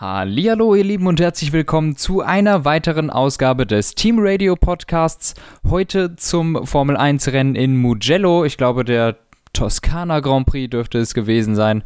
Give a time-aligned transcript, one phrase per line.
[0.00, 5.34] Hallo ihr Lieben und herzlich willkommen zu einer weiteren Ausgabe des Team Radio Podcasts.
[5.68, 8.44] Heute zum Formel 1 Rennen in Mugello.
[8.44, 9.16] Ich glaube, der
[9.54, 11.82] Toskana Grand Prix dürfte es gewesen sein.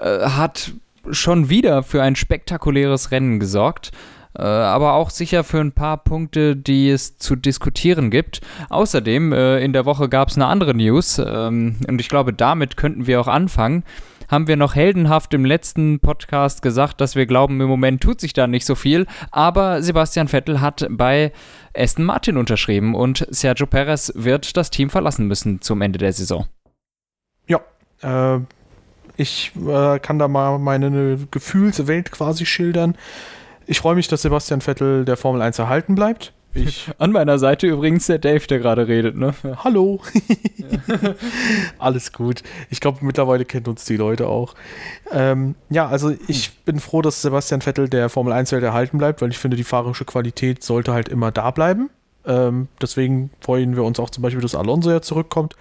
[0.00, 0.72] Äh, hat
[1.10, 3.90] schon wieder für ein spektakuläres Rennen gesorgt.
[4.34, 8.40] Äh, aber auch sicher für ein paar Punkte, die es zu diskutieren gibt.
[8.70, 12.78] Außerdem, äh, in der Woche gab es eine andere News ähm, und ich glaube, damit
[12.78, 13.84] könnten wir auch anfangen
[14.28, 18.32] haben wir noch heldenhaft im letzten Podcast gesagt, dass wir glauben, im Moment tut sich
[18.32, 19.06] da nicht so viel.
[19.30, 21.32] Aber Sebastian Vettel hat bei
[21.76, 26.46] Aston Martin unterschrieben und Sergio Perez wird das Team verlassen müssen zum Ende der Saison.
[27.46, 27.60] Ja,
[28.02, 28.40] äh,
[29.16, 32.96] ich äh, kann da mal meine Gefühlswelt quasi schildern.
[33.66, 36.32] Ich freue mich, dass Sebastian Vettel der Formel 1 erhalten bleibt.
[36.56, 39.34] Ich An meiner Seite übrigens der Dave, der gerade redet, ne?
[39.62, 40.00] Hallo.
[41.78, 42.42] Alles gut.
[42.70, 44.54] Ich glaube, mittlerweile kennen uns die Leute auch.
[45.10, 49.30] Ähm, ja, also ich bin froh, dass Sebastian Vettel der Formel 1-Welt erhalten bleibt, weil
[49.30, 51.90] ich finde, die fahrerische Qualität sollte halt immer da bleiben.
[52.24, 55.54] Ähm, deswegen freuen wir uns auch zum Beispiel, dass Alonso ja zurückkommt.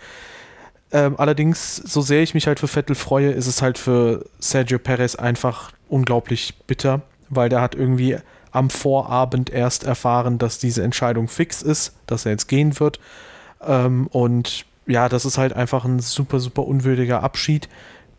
[0.92, 4.80] Ähm, allerdings, so sehr ich mich halt für Vettel freue, ist es halt für Sergio
[4.80, 8.18] Perez einfach unglaublich bitter, weil der hat irgendwie
[8.56, 13.00] am Vorabend erst erfahren, dass diese Entscheidung fix ist, dass er jetzt gehen wird.
[13.66, 17.68] Ähm, und ja, das ist halt einfach ein super, super unwürdiger Abschied.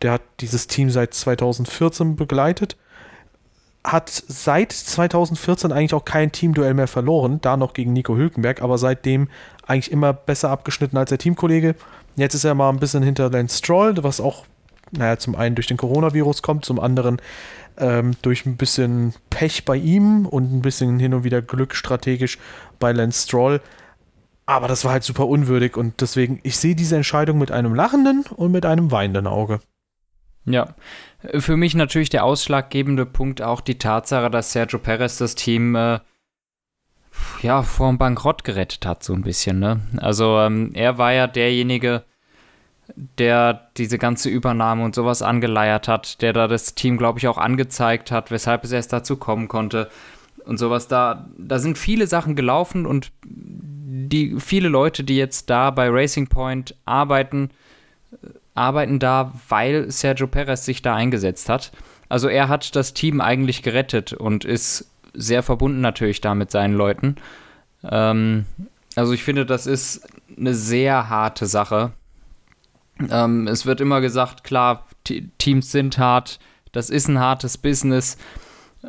[0.01, 2.77] Der hat dieses Team seit 2014 begleitet.
[3.83, 8.77] Hat seit 2014 eigentlich auch kein Teamduell mehr verloren, da noch gegen Nico Hülkenberg, aber
[8.77, 9.29] seitdem
[9.65, 11.75] eigentlich immer besser abgeschnitten als der Teamkollege.
[12.15, 14.45] Jetzt ist er mal ein bisschen hinter Lance Stroll, was auch,
[14.91, 17.21] naja, zum einen durch den Coronavirus kommt, zum anderen
[17.77, 22.37] ähm, durch ein bisschen Pech bei ihm und ein bisschen hin und wieder Glück strategisch
[22.79, 23.61] bei Lance Stroll.
[24.45, 28.23] Aber das war halt super unwürdig und deswegen, ich sehe diese Entscheidung mit einem lachenden
[28.35, 29.59] und mit einem weinenden Auge.
[30.45, 30.75] Ja,
[31.39, 35.99] für mich natürlich der ausschlaggebende Punkt auch die Tatsache, dass Sergio Perez das Team äh,
[37.41, 39.59] ja vor Bankrott gerettet hat, so ein bisschen.
[39.59, 39.81] Ne?
[39.97, 42.05] Also ähm, er war ja derjenige,
[42.95, 47.37] der diese ganze Übernahme und sowas angeleiert hat, der da das Team, glaube ich, auch
[47.37, 49.89] angezeigt hat, weshalb es erst dazu kommen konnte
[50.45, 50.87] und sowas.
[50.87, 56.27] Da, da sind viele Sachen gelaufen und die viele Leute, die jetzt da bei Racing
[56.27, 57.49] Point arbeiten,
[58.55, 61.71] arbeiten da, weil Sergio Perez sich da eingesetzt hat.
[62.09, 66.73] Also er hat das Team eigentlich gerettet und ist sehr verbunden natürlich da mit seinen
[66.73, 67.17] Leuten.
[67.83, 68.45] Ähm,
[68.95, 71.91] also ich finde, das ist eine sehr harte Sache,
[73.09, 74.87] ähm, es wird immer gesagt, klar,
[75.37, 76.39] Teams sind hart,
[76.71, 78.17] das ist ein hartes Business.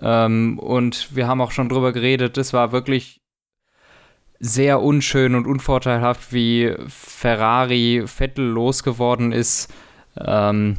[0.01, 3.21] Ähm, und wir haben auch schon drüber geredet, es war wirklich
[4.41, 9.73] sehr unschön und unvorteilhaft, wie Ferrari Vettel losgeworden ist.
[10.17, 10.77] Ähm,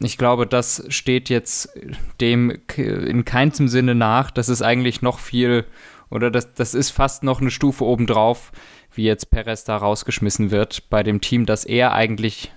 [0.00, 1.70] ich glaube, das steht jetzt
[2.20, 4.30] dem in keinem Sinne nach.
[4.30, 5.64] Das ist eigentlich noch viel,
[6.10, 8.50] oder das, das ist fast noch eine Stufe obendrauf,
[8.92, 12.52] wie jetzt Perez da rausgeschmissen wird bei dem Team, das er eigentlich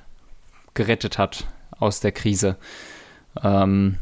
[0.74, 1.48] gerettet hat
[1.80, 2.58] aus der Krise.
[3.44, 3.98] Ähm,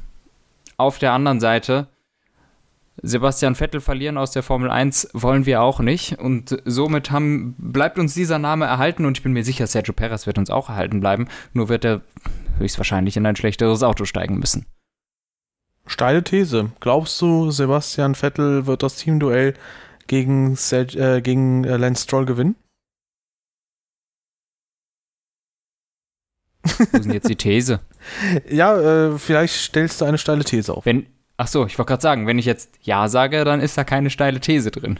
[0.77, 1.87] auf der anderen Seite,
[3.01, 6.17] Sebastian Vettel verlieren aus der Formel 1 wollen wir auch nicht.
[6.19, 10.25] Und somit haben, bleibt uns dieser Name erhalten und ich bin mir sicher, Sergio Perez
[10.25, 11.27] wird uns auch erhalten bleiben.
[11.53, 12.01] Nur wird er
[12.57, 14.65] höchstwahrscheinlich in ein schlechteres Auto steigen müssen.
[15.85, 16.71] Steile These.
[16.79, 19.53] Glaubst du, Sebastian Vettel wird das Teamduell
[20.07, 22.55] gegen, äh, gegen äh, Lance Stroll gewinnen?
[26.77, 27.79] Wo ist denn jetzt die These?
[28.49, 30.85] ja, äh, vielleicht stellst du eine steile These auf.
[30.85, 31.07] Wenn,
[31.37, 34.09] ach so, ich wollte gerade sagen, wenn ich jetzt Ja sage, dann ist da keine
[34.09, 34.99] steile These drin.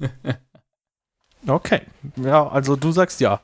[1.46, 1.82] okay.
[2.16, 3.40] Ja, also du sagst Ja.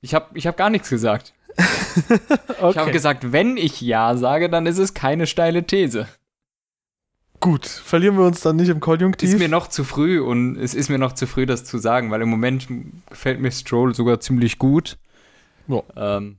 [0.00, 1.32] Ich habe ich hab gar nichts gesagt.
[1.56, 2.70] okay.
[2.70, 6.08] Ich habe gesagt, wenn ich Ja sage, dann ist es keine steile These.
[7.40, 9.28] Gut, verlieren wir uns dann nicht im Konjunktiv.
[9.28, 12.10] Ist mir noch zu früh und es ist mir noch zu früh, das zu sagen,
[12.10, 12.66] weil im Moment
[13.08, 14.96] gefällt mir Stroll sogar ziemlich gut.
[15.68, 15.82] Ja.
[15.96, 16.38] Ähm,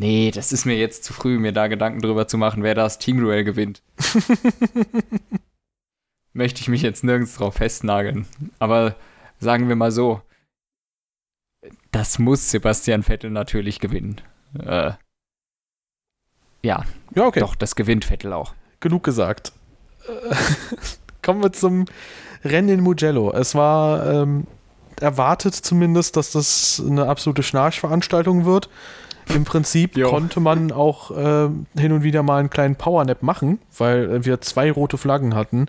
[0.00, 2.98] Nee, das ist mir jetzt zu früh, mir da Gedanken drüber zu machen, wer das
[2.98, 3.82] Teamduell gewinnt.
[6.32, 8.26] Möchte ich mich jetzt nirgends drauf festnageln.
[8.60, 8.94] Aber
[9.40, 10.22] sagen wir mal so,
[11.90, 14.20] das muss Sebastian Vettel natürlich gewinnen.
[14.58, 14.92] Äh,
[16.62, 16.84] ja,
[17.14, 17.40] ja okay.
[17.40, 18.54] doch, das gewinnt Vettel auch.
[18.78, 19.52] Genug gesagt.
[21.22, 21.86] Kommen wir zum
[22.44, 23.32] Rennen in Mugello.
[23.32, 24.46] Es war ähm,
[25.00, 28.68] erwartet zumindest, dass das eine absolute Schnarchveranstaltung wird.
[29.34, 30.08] Im Prinzip jo.
[30.08, 31.48] konnte man auch äh,
[31.78, 35.66] hin und wieder mal einen kleinen Powernap machen, weil wir zwei rote Flaggen hatten.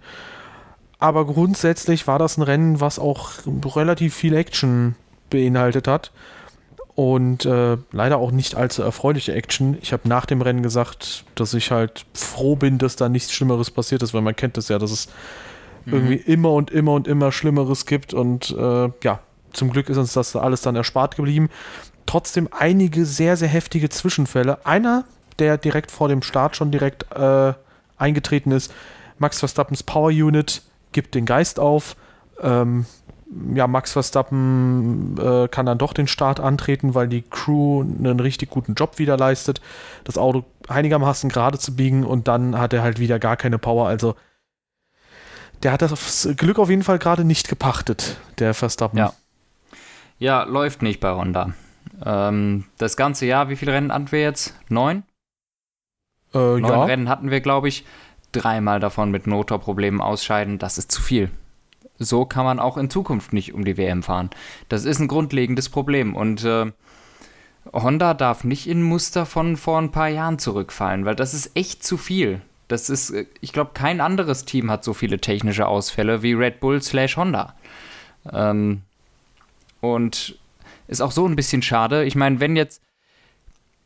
[0.99, 3.31] Aber grundsätzlich war das ein Rennen, was auch
[3.75, 4.95] relativ viel Action
[5.29, 6.11] beinhaltet hat.
[6.95, 9.77] und äh, leider auch nicht allzu erfreuliche Action.
[9.81, 13.71] Ich habe nach dem Rennen gesagt, dass ich halt froh bin, dass da nichts Schlimmeres
[13.71, 15.07] passiert ist, weil man kennt das ja, dass es
[15.85, 15.93] mhm.
[15.93, 19.21] irgendwie immer und immer und immer Schlimmeres gibt und äh, ja,
[19.53, 21.49] zum Glück ist uns das alles dann erspart geblieben.
[22.09, 24.65] Trotzdem einige sehr, sehr heftige Zwischenfälle.
[24.65, 25.03] Einer,
[25.37, 27.53] der direkt vor dem Start schon direkt äh,
[27.99, 28.73] eingetreten ist,
[29.19, 31.95] Max Verstappens Power Unit gibt den Geist auf.
[32.41, 32.87] Ähm,
[33.53, 38.49] ja, Max Verstappen äh, kann dann doch den Start antreten, weil die Crew einen richtig
[38.49, 39.61] guten Job wieder leistet,
[40.03, 43.87] das Auto einigermaßen gerade zu biegen und dann hat er halt wieder gar keine Power.
[43.87, 44.15] Also
[45.61, 48.97] der hat das Glück auf jeden Fall gerade nicht gepachtet, der Verstappen.
[48.97, 49.13] Ja.
[50.17, 51.53] Ja, läuft nicht bei Honda.
[52.03, 54.55] Ähm, das ganze Jahr, wie viele Rennen hatten wir jetzt?
[54.69, 55.03] Neun?
[56.33, 56.83] Äh, Neun ja.
[56.83, 57.85] Rennen hatten wir, glaube ich.
[58.31, 60.59] Dreimal davon mit Motorproblemen ausscheiden.
[60.59, 61.31] Das ist zu viel
[61.99, 64.29] so kann man auch in Zukunft nicht um die WM fahren.
[64.69, 66.71] Das ist ein grundlegendes Problem und äh,
[67.73, 71.83] Honda darf nicht in Muster von vor ein paar Jahren zurückfallen, weil das ist echt
[71.83, 72.41] zu viel.
[72.69, 76.61] Das ist, äh, ich glaube, kein anderes Team hat so viele technische Ausfälle wie Red
[76.61, 77.55] Bull slash Honda.
[78.31, 78.81] Ähm,
[79.81, 80.39] und
[80.89, 82.03] ist auch so ein bisschen schade.
[82.03, 82.81] Ich meine, wenn jetzt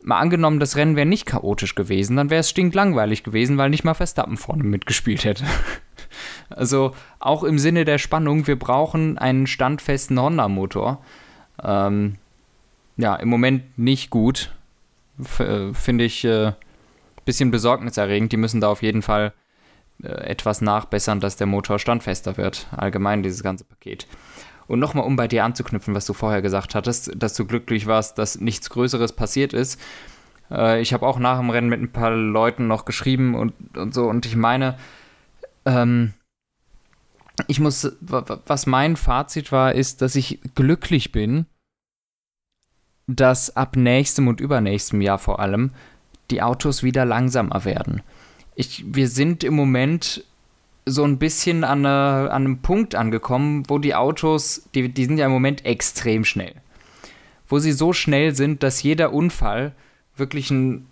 [0.02, 3.84] mal angenommen, das Rennen wäre nicht chaotisch gewesen, dann wäre es stinklangweilig gewesen, weil nicht
[3.84, 5.46] mal Verstappen vorne mitgespielt hätte.
[6.50, 11.04] Also auch im Sinne der Spannung, wir brauchen einen standfesten Honda-Motor.
[11.64, 12.18] Ähm,
[12.98, 14.54] ja, im Moment nicht gut.
[15.40, 16.52] Äh, finde ich ein äh,
[17.26, 18.32] bisschen besorgniserregend.
[18.32, 19.34] Die müssen da auf jeden Fall
[20.04, 22.68] äh, etwas nachbessern, dass der Motor standfester wird.
[22.72, 24.06] Allgemein dieses ganze Paket.
[24.74, 28.18] Und nochmal, um bei dir anzuknüpfen, was du vorher gesagt hattest, dass du glücklich warst,
[28.18, 29.80] dass nichts Größeres passiert ist.
[30.50, 33.94] Äh, ich habe auch nach dem Rennen mit ein paar Leuten noch geschrieben und, und
[33.94, 34.06] so.
[34.06, 34.78] Und ich meine,
[35.66, 36.14] ähm,
[37.48, 41.46] ich muss, was mein Fazit war, ist, dass ich glücklich bin,
[43.08, 45.72] dass ab nächstem und übernächstem Jahr vor allem
[46.32, 48.02] die Autos wieder langsamer werden.
[48.56, 50.24] Ich, wir sind im Moment
[50.86, 55.18] so ein bisschen an, eine, an einem Punkt angekommen, wo die Autos, die, die sind
[55.18, 56.54] ja im Moment extrem schnell.
[57.48, 59.74] Wo sie so schnell sind, dass jeder Unfall
[60.18, 60.88] wirklich ein,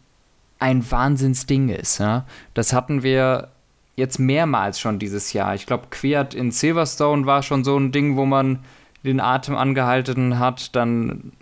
[0.60, 2.00] ein Wahnsinnsding ist.
[2.00, 2.26] Ja?
[2.54, 3.50] Das hatten wir
[3.96, 5.56] jetzt mehrmals schon dieses Jahr.
[5.56, 8.60] Ich glaube, Quert in Silverstone war schon so ein Ding, wo man
[9.04, 10.76] den Atem angehalten hat.
[10.76, 11.34] Dann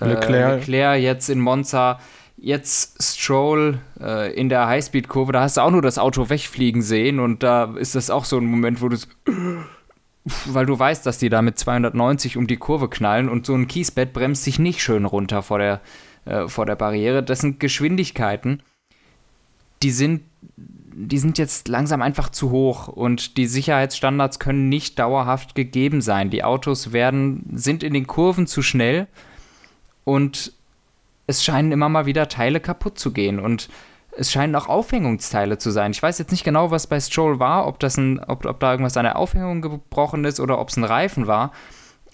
[0.00, 0.60] äh, Leclerc.
[0.60, 2.00] Leclerc jetzt in Monza.
[2.44, 7.20] Jetzt Stroll äh, in der Highspeed-Kurve, da hast du auch nur das Auto wegfliegen sehen
[7.20, 8.96] und da ist das auch so ein Moment, wo du
[10.46, 13.68] weil du weißt, dass die da mit 290 um die Kurve knallen und so ein
[13.68, 15.80] Kiesbett bremst sich nicht schön runter vor der,
[16.24, 17.22] äh, vor der Barriere.
[17.22, 18.60] Das sind Geschwindigkeiten,
[19.84, 20.22] die sind
[20.94, 26.28] die sind jetzt langsam einfach zu hoch und die Sicherheitsstandards können nicht dauerhaft gegeben sein.
[26.28, 29.06] Die Autos werden, sind in den Kurven zu schnell
[30.04, 30.52] und
[31.26, 33.68] es scheinen immer mal wieder Teile kaputt zu gehen und
[34.16, 35.92] es scheinen auch Aufhängungsteile zu sein.
[35.92, 38.72] Ich weiß jetzt nicht genau, was bei Stroll war, ob, das ein, ob, ob da
[38.72, 41.52] irgendwas an der Aufhängung gebrochen ist oder ob es ein Reifen war.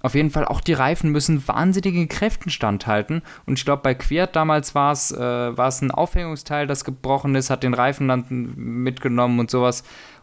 [0.00, 3.22] Auf jeden Fall, auch die Reifen müssen wahnsinnigen Kräften standhalten.
[3.46, 5.16] Und ich glaube, bei Quiert damals war es äh,
[5.56, 9.82] ein Aufhängungsteil, das gebrochen ist, hat den Reifen dann mitgenommen und sowas.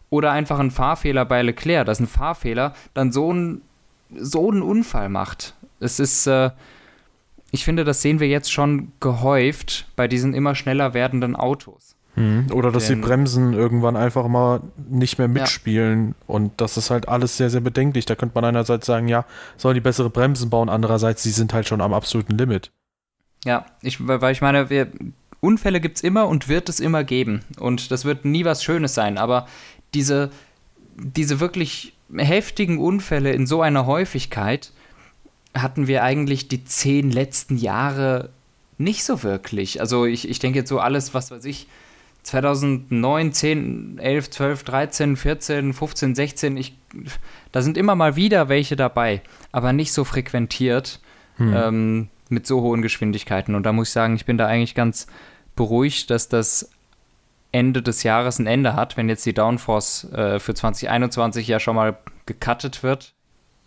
[0.09, 3.63] Oder einfach ein Fahrfehler bei Leclerc, dass ein Fahrfehler dann so, ein,
[4.15, 5.55] so einen Unfall macht.
[5.81, 6.51] Es ist, äh,
[7.55, 11.95] ich finde, das sehen wir jetzt schon gehäuft bei diesen immer schneller werdenden Autos.
[12.15, 12.47] Mhm.
[12.51, 16.09] Oder dass Denn, die Bremsen irgendwann einfach mal nicht mehr mitspielen.
[16.09, 16.13] Ja.
[16.27, 18.05] Und das ist halt alles sehr, sehr bedenklich.
[18.05, 21.67] Da könnte man einerseits sagen, ja, sollen die bessere Bremsen bauen, andererseits, sie sind halt
[21.67, 22.71] schon am absoluten Limit.
[23.45, 24.87] Ja, ich, weil ich meine, wir,
[25.39, 27.41] Unfälle gibt es immer und wird es immer geben.
[27.57, 29.17] Und das wird nie was Schönes sein.
[29.17, 29.47] Aber
[29.93, 30.29] diese,
[30.95, 34.71] diese wirklich heftigen Unfälle in so einer Häufigkeit
[35.55, 38.29] hatten wir eigentlich die zehn letzten Jahre
[38.77, 39.79] nicht so wirklich.
[39.79, 41.67] Also ich, ich denke jetzt so alles, was weiß ich,
[42.23, 46.75] 2009, 10, 11, 12, 13, 14, 15, 16, ich,
[47.51, 49.21] da sind immer mal wieder welche dabei,
[49.51, 50.99] aber nicht so frequentiert
[51.37, 51.53] hm.
[51.55, 53.53] ähm, mit so hohen Geschwindigkeiten.
[53.53, 55.05] Und da muss ich sagen, ich bin da eigentlich ganz
[55.55, 56.71] beruhigt, dass das
[57.51, 61.75] Ende des Jahres ein Ende hat, wenn jetzt die Downforce äh, für 2021 ja schon
[61.75, 63.13] mal gecuttet wird,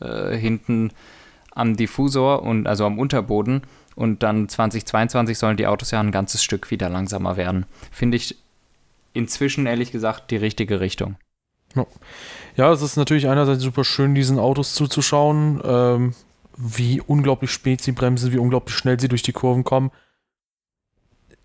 [0.01, 0.91] äh, hinten
[1.53, 3.63] am Diffusor und also am Unterboden.
[3.95, 7.67] Und dann 2022 sollen die Autos ja ein ganzes Stück wieder langsamer werden.
[7.91, 8.37] Finde ich
[9.13, 11.17] inzwischen ehrlich gesagt die richtige Richtung.
[12.57, 16.15] Ja, es ist natürlich einerseits super schön, diesen Autos zuzuschauen, ähm,
[16.57, 19.91] wie unglaublich spät sie bremsen, wie unglaublich schnell sie durch die Kurven kommen.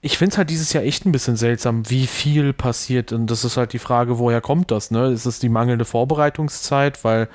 [0.01, 3.13] Ich finde es halt dieses Jahr echt ein bisschen seltsam, wie viel passiert.
[3.13, 4.91] Und das ist halt die Frage, woher kommt das?
[4.91, 5.11] Ne?
[5.11, 7.29] Ist es die mangelnde Vorbereitungszeit, weil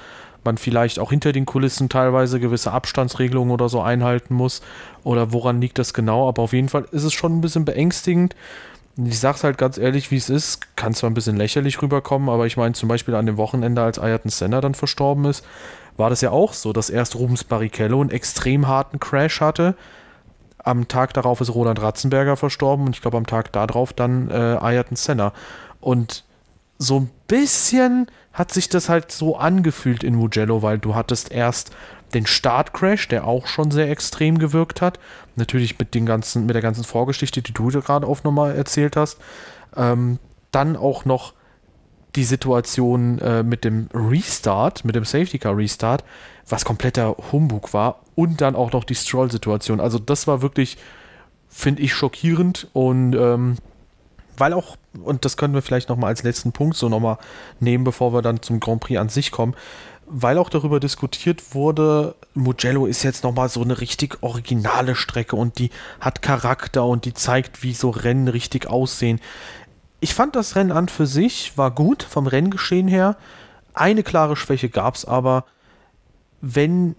[0.48, 4.62] man vielleicht auch hinter den Kulissen teilweise gewisse Abstandsregelungen oder so einhalten muss.
[5.04, 6.26] Oder woran liegt das genau?
[6.26, 8.34] Aber auf jeden Fall ist es schon ein bisschen beängstigend.
[8.96, 10.74] Ich sag's halt ganz ehrlich, wie es ist.
[10.74, 13.98] Kann zwar ein bisschen lächerlich rüberkommen, aber ich meine, zum Beispiel an dem Wochenende, als
[13.98, 15.44] Ayrton Senna dann verstorben ist,
[15.98, 19.74] war das ja auch so, dass erst Rubens Barrichello einen extrem harten Crash hatte.
[20.64, 24.34] Am Tag darauf ist Roland Ratzenberger verstorben und ich glaube am Tag darauf dann äh,
[24.34, 25.32] Ayrton Senna.
[25.80, 26.24] Und
[26.78, 31.72] so ein bisschen hat sich das halt so angefühlt in Mugello, weil du hattest erst
[32.14, 34.98] den Startcrash, der auch schon sehr extrem gewirkt hat.
[35.36, 39.18] Natürlich mit, den ganzen, mit der ganzen Vorgeschichte, die du gerade auf nochmal erzählt hast.
[39.76, 40.18] Ähm,
[40.50, 41.34] dann auch noch
[42.16, 46.04] die Situation äh, mit dem Restart, mit dem Safety Car Restart,
[46.48, 48.00] was kompletter Humbug war.
[48.14, 49.80] Und dann auch noch die Stroll-Situation.
[49.80, 50.78] Also das war wirklich,
[51.48, 52.68] finde ich, schockierend.
[52.72, 53.56] Und ähm,
[54.36, 57.18] weil auch, und das können wir vielleicht nochmal als letzten Punkt so nochmal
[57.60, 59.54] nehmen, bevor wir dann zum Grand Prix an sich kommen,
[60.06, 65.58] weil auch darüber diskutiert wurde, Mugello ist jetzt nochmal so eine richtig originale Strecke und
[65.58, 69.20] die hat Charakter und die zeigt, wie so Rennen richtig aussehen.
[70.00, 73.16] Ich fand das Rennen an für sich war gut vom Renngeschehen her.
[73.74, 75.44] Eine klare Schwäche gab es aber,
[76.40, 76.94] wenn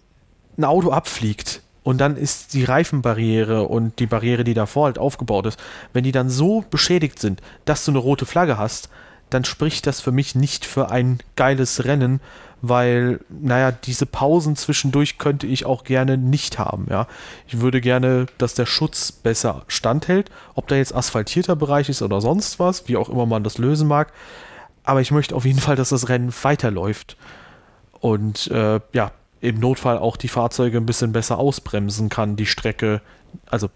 [0.58, 5.48] ein Auto abfliegt und dann ist die Reifenbarriere und die Barriere, die davor halt aufgebaut
[5.48, 5.60] ist,
[5.92, 8.90] wenn die dann so beschädigt sind, dass du eine rote Flagge hast,
[9.32, 12.22] dann spricht das für mich nicht für ein geiles Rennen,
[12.62, 17.08] weil, naja, diese Pausen zwischendurch könnte ich auch gerne nicht haben, ja.
[17.48, 22.22] Ich würde gerne, dass der Schutz besser standhält, ob da jetzt asphaltierter Bereich ist oder
[22.22, 24.14] sonst was, wie auch immer man das lösen mag.
[24.84, 27.18] Aber ich möchte auf jeden Fall, dass das Rennen weiterläuft.
[28.00, 33.02] Und äh, ja, im Notfall auch die Fahrzeuge ein bisschen besser ausbremsen kann, die Strecke,
[33.46, 33.70] also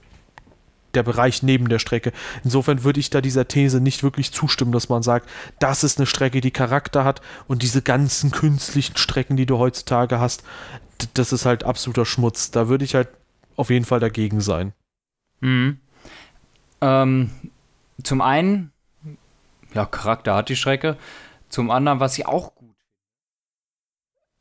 [0.94, 2.12] der Bereich neben der Strecke.
[2.44, 5.30] Insofern würde ich da dieser These nicht wirklich zustimmen, dass man sagt,
[5.60, 10.20] das ist eine Strecke, die Charakter hat und diese ganzen künstlichen Strecken, die du heutzutage
[10.20, 10.44] hast,
[11.14, 12.52] das ist halt absoluter Schmutz.
[12.52, 13.10] Da würde ich halt
[13.56, 14.74] auf jeden Fall dagegen sein.
[15.40, 15.80] Mhm.
[16.82, 17.32] Ähm,
[18.04, 18.72] zum einen,
[19.74, 20.98] ja, Charakter hat die Strecke.
[21.50, 22.76] Zum anderen, was ich auch gut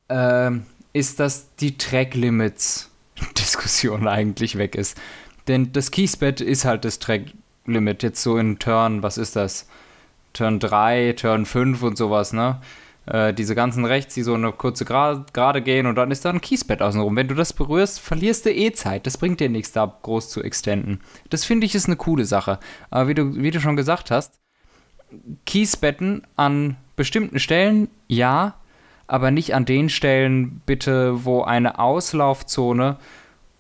[0.09, 5.01] ähm, ist, dass die Track-Limits-Diskussion eigentlich weg ist.
[5.49, 8.03] Denn das Kiesbett ist halt das Track-Limit.
[8.03, 9.69] Jetzt so in Turn, was ist das?
[10.33, 12.61] Turn 3, Turn 5 und sowas, ne?
[13.07, 16.41] Äh, diese ganzen Rechts, die so eine kurze Gerade gehen und dann ist da ein
[16.41, 17.17] Kiesbett außenrum.
[17.17, 19.07] Wenn du das berührst, verlierst du eh Zeit.
[19.07, 21.01] Das bringt dir nichts, da groß zu extenden.
[21.29, 22.61] Das finde ich ist eine coole Sache.
[22.91, 24.39] Aber wie du, wie du schon gesagt hast,
[25.47, 28.55] Kiesbetten an bestimmten Stellen, ja,
[29.07, 32.97] aber nicht an den Stellen bitte, wo eine Auslaufzone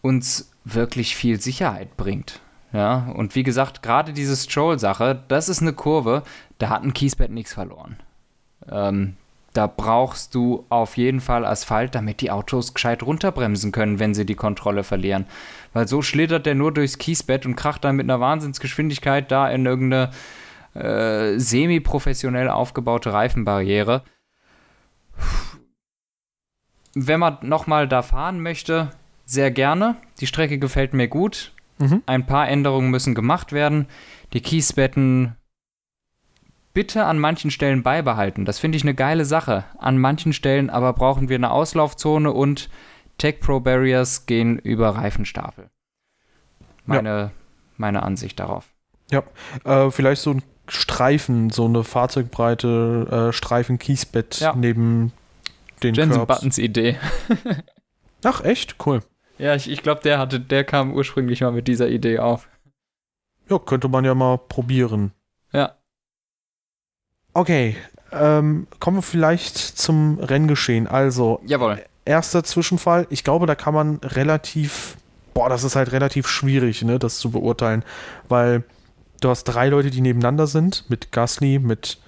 [0.00, 2.40] uns wirklich viel Sicherheit bringt.
[2.72, 6.22] Ja, und wie gesagt, gerade diese Stroll-Sache, das ist eine Kurve,
[6.58, 7.96] da hat ein Kiesbett nichts verloren.
[8.70, 9.16] Ähm,
[9.52, 14.24] da brauchst du auf jeden Fall Asphalt, damit die Autos gescheit runterbremsen können, wenn sie
[14.24, 15.26] die Kontrolle verlieren.
[15.74, 19.66] Weil so schlittert der nur durchs Kiesbett und kracht dann mit einer Wahnsinnsgeschwindigkeit da in
[19.66, 20.10] irgendeine
[20.74, 24.02] äh, semi-professionell aufgebaute Reifenbarriere
[26.94, 28.90] wenn man nochmal da fahren möchte,
[29.24, 29.96] sehr gerne.
[30.20, 31.52] Die Strecke gefällt mir gut.
[31.78, 32.02] Mhm.
[32.06, 33.86] Ein paar Änderungen müssen gemacht werden.
[34.32, 35.36] Die Kiesbetten
[36.74, 38.44] bitte an manchen Stellen beibehalten.
[38.44, 39.64] Das finde ich eine geile Sache.
[39.78, 42.68] An manchen Stellen aber brauchen wir eine Auslaufzone und
[43.18, 45.70] Tech Pro Barriers gehen über Reifenstapel.
[46.86, 47.30] Meine, ja.
[47.76, 48.72] meine Ansicht darauf.
[49.10, 49.22] Ja,
[49.64, 54.54] äh, vielleicht so ein Streifen, so eine Fahrzeugbreite äh, Streifen Kiesbett ja.
[54.54, 55.12] neben
[55.82, 56.98] den Jensen Buttons Idee.
[58.24, 58.76] Ach, echt?
[58.84, 59.00] Cool.
[59.38, 62.48] Ja, ich, ich glaube, der hatte, der kam ursprünglich mal mit dieser Idee auf.
[63.48, 65.12] Ja, könnte man ja mal probieren.
[65.52, 65.76] Ja.
[67.34, 67.76] Okay,
[68.12, 70.86] ähm, kommen wir vielleicht zum Renngeschehen.
[70.86, 71.82] Also, Jawohl.
[72.04, 73.06] erster Zwischenfall.
[73.10, 74.96] Ich glaube, da kann man relativ,
[75.34, 77.84] boah, das ist halt relativ schwierig, ne, das zu beurteilen,
[78.28, 78.64] weil
[79.24, 81.98] du hast drei Leute, die nebeneinander sind, mit Gasly, mit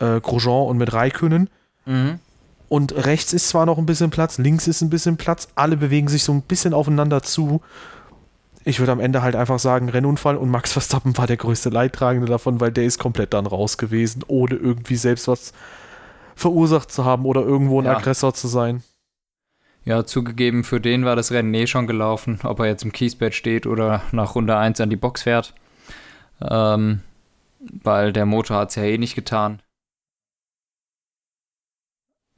[0.00, 1.50] äh, Grosjean und mit Raikönnen.
[1.86, 2.18] Mhm.
[2.68, 6.08] Und rechts ist zwar noch ein bisschen Platz, links ist ein bisschen Platz, alle bewegen
[6.08, 7.62] sich so ein bisschen aufeinander zu.
[8.64, 12.26] Ich würde am Ende halt einfach sagen, Rennunfall und Max Verstappen war der größte Leidtragende
[12.26, 15.52] davon, weil der ist komplett dann raus gewesen, ohne irgendwie selbst was
[16.34, 17.96] verursacht zu haben oder irgendwo ein ja.
[17.96, 18.82] Aggressor zu sein.
[19.84, 23.34] Ja, zugegeben, für den war das Rennen eh schon gelaufen, ob er jetzt im Kiesbett
[23.34, 25.54] steht oder nach Runde 1 an die Box fährt.
[26.40, 27.00] Ähm,
[27.82, 29.60] weil der Motor hat es ja eh nicht getan.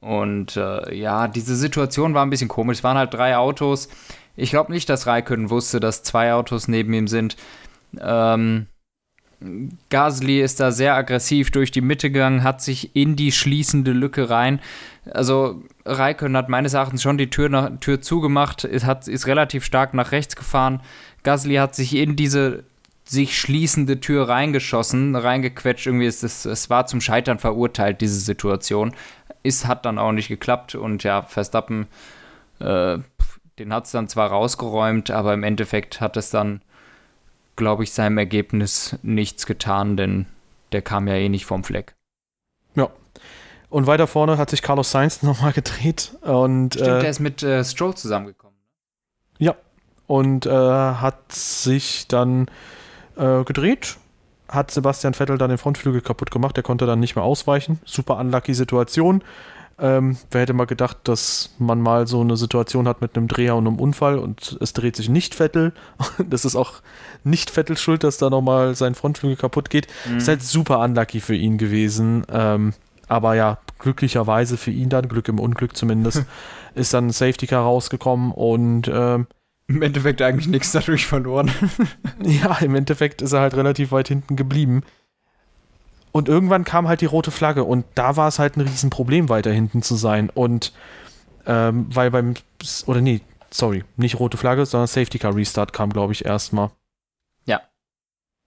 [0.01, 2.79] Und äh, ja, diese Situation war ein bisschen komisch.
[2.79, 3.87] Es waren halt drei Autos.
[4.35, 7.37] Ich glaube nicht, dass Raikön wusste, dass zwei Autos neben ihm sind.
[7.99, 8.65] Ähm,
[9.89, 14.29] Gasly ist da sehr aggressiv durch die Mitte gegangen, hat sich in die schließende Lücke
[14.29, 14.59] rein.
[15.11, 19.65] Also Raikön hat meines Erachtens schon die Tür, nach, Tür zugemacht, ist, hat, ist relativ
[19.65, 20.81] stark nach rechts gefahren.
[21.23, 22.63] Gasly hat sich in diese
[23.11, 25.85] sich schließende Tür reingeschossen, reingequetscht.
[25.85, 28.93] Irgendwie ist es, es war zum Scheitern verurteilt, diese Situation.
[29.43, 31.87] Ist, hat dann auch nicht geklappt und ja, Verstappen,
[32.59, 32.99] äh,
[33.59, 36.61] den hat es dann zwar rausgeräumt, aber im Endeffekt hat es dann
[37.55, 40.25] glaube ich, seinem Ergebnis nichts getan, denn
[40.71, 41.95] der kam ja eh nicht vom Fleck.
[42.75, 42.89] Ja.
[43.69, 46.17] Und weiter vorne hat sich Carlos Sainz nochmal gedreht.
[46.21, 48.57] Und, Stimmt, äh, der ist mit äh, Stroll zusammengekommen.
[49.37, 49.55] Ja.
[50.07, 52.47] Und äh, hat sich dann
[53.17, 53.97] äh, gedreht,
[54.47, 56.55] hat Sebastian Vettel dann den Frontflügel kaputt gemacht.
[56.55, 57.79] Der konnte dann nicht mehr ausweichen.
[57.85, 59.23] Super unlucky Situation.
[59.79, 63.55] Ähm, wer hätte mal gedacht, dass man mal so eine Situation hat mit einem Dreher
[63.55, 65.73] und einem Unfall und es dreht sich nicht Vettel.
[66.29, 66.81] Das ist auch
[67.23, 69.87] nicht Vettels Schuld, dass da nochmal sein Frontflügel kaputt geht.
[70.07, 70.17] Mhm.
[70.17, 72.25] Ist halt super unlucky für ihn gewesen.
[72.31, 72.73] Ähm,
[73.07, 76.25] aber ja, glücklicherweise für ihn dann, Glück im Unglück zumindest,
[76.75, 79.27] ist dann ein Safety Car rausgekommen und ähm,
[79.75, 81.51] im Endeffekt eigentlich nichts dadurch verloren.
[82.23, 84.83] ja, im Endeffekt ist er halt relativ weit hinten geblieben.
[86.11, 89.51] Und irgendwann kam halt die rote Flagge und da war es halt ein Riesenproblem, weiter
[89.51, 90.29] hinten zu sein.
[90.29, 90.73] Und
[91.45, 92.33] ähm, weil beim,
[92.85, 96.71] oder nee, sorry, nicht rote Flagge, sondern Safety Car Restart kam, glaube ich, erstmal.
[97.45, 97.61] Ja.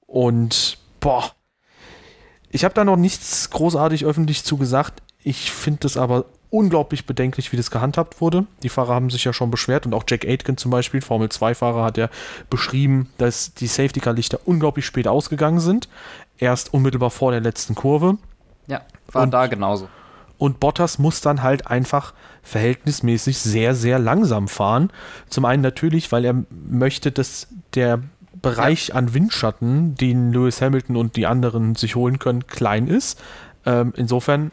[0.06, 1.32] Und, boah,
[2.50, 5.02] ich habe da noch nichts großartig öffentlich zugesagt.
[5.22, 8.46] Ich finde es aber unglaublich bedenklich, wie das gehandhabt wurde.
[8.62, 11.84] Die Fahrer haben sich ja schon beschwert und auch Jack Aitken zum Beispiel, Formel 2-Fahrer,
[11.84, 12.08] hat ja
[12.48, 15.88] beschrieben, dass die Safety Car-Lichter unglaublich spät ausgegangen sind
[16.38, 18.18] erst unmittelbar vor der letzten Kurve.
[18.66, 18.82] Ja,
[19.12, 19.88] war und, da genauso.
[20.38, 24.90] Und Bottas muss dann halt einfach verhältnismäßig sehr, sehr langsam fahren.
[25.28, 28.00] Zum einen natürlich, weil er möchte, dass der
[28.42, 28.96] Bereich ja.
[28.96, 33.22] an Windschatten, den Lewis Hamilton und die anderen sich holen können, klein ist.
[33.64, 34.50] Ähm, insofern,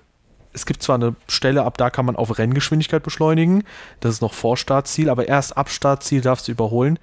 [0.53, 3.63] es gibt zwar eine Stelle, ab da kann man auf Renngeschwindigkeit beschleunigen.
[4.00, 7.00] Das ist noch vor Startziel, aber erst ab Startziel darfst du überholen.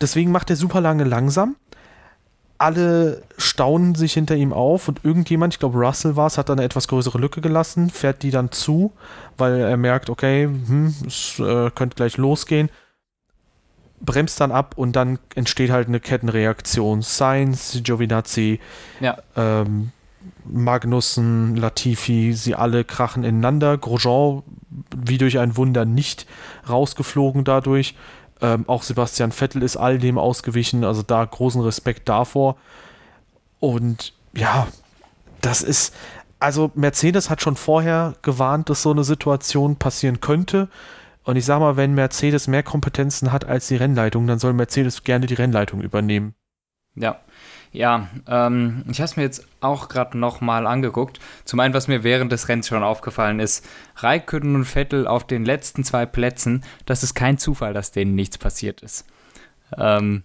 [0.00, 1.56] Deswegen macht er super lange langsam
[2.58, 6.54] alle staunen sich hinter ihm auf und irgendjemand, ich glaube Russell war es, hat da
[6.54, 8.92] eine etwas größere Lücke gelassen, fährt die dann zu,
[9.36, 12.70] weil er merkt, okay, hm, es äh, könnte gleich losgehen,
[14.00, 17.02] bremst dann ab und dann entsteht halt eine Kettenreaktion.
[17.02, 18.60] Sainz, Giovinazzi,
[19.00, 19.18] ja.
[19.36, 19.92] ähm,
[20.44, 23.78] Magnussen, Latifi, sie alle krachen ineinander.
[23.78, 24.42] Grosjean
[24.96, 26.26] wie durch ein Wunder nicht
[26.68, 27.94] rausgeflogen dadurch.
[28.40, 32.56] Ähm, auch Sebastian Vettel ist all dem ausgewichen, also da großen Respekt davor.
[33.58, 34.68] Und ja,
[35.40, 35.94] das ist,
[36.38, 40.68] also Mercedes hat schon vorher gewarnt, dass so eine Situation passieren könnte.
[41.24, 45.02] Und ich sag mal, wenn Mercedes mehr Kompetenzen hat als die Rennleitung, dann soll Mercedes
[45.02, 46.34] gerne die Rennleitung übernehmen.
[46.94, 47.20] Ja,
[47.76, 51.20] ja, ähm, ich habe es mir jetzt auch gerade nochmal angeguckt.
[51.44, 55.44] Zum einen, was mir während des Rennens schon aufgefallen ist, Raikkonen und Vettel auf den
[55.44, 59.06] letzten zwei Plätzen, das ist kein Zufall, dass denen nichts passiert ist.
[59.76, 60.24] Ähm,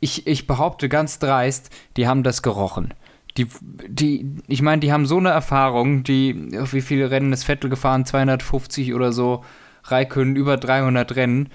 [0.00, 2.94] ich, ich behaupte ganz dreist, die haben das gerochen.
[3.36, 3.48] Die,
[3.88, 8.04] die, ich meine, die haben so eine Erfahrung, die, wie viele Rennen ist Vettel gefahren?
[8.06, 9.44] 250 oder so,
[9.84, 11.48] Raikkonen über 300 Rennen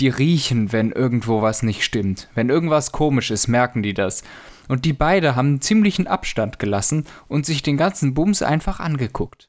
[0.00, 2.28] die riechen, wenn irgendwo was nicht stimmt.
[2.34, 4.24] Wenn irgendwas komisch ist, merken die das.
[4.68, 9.48] Und die beide haben einen ziemlichen Abstand gelassen und sich den ganzen Bums einfach angeguckt.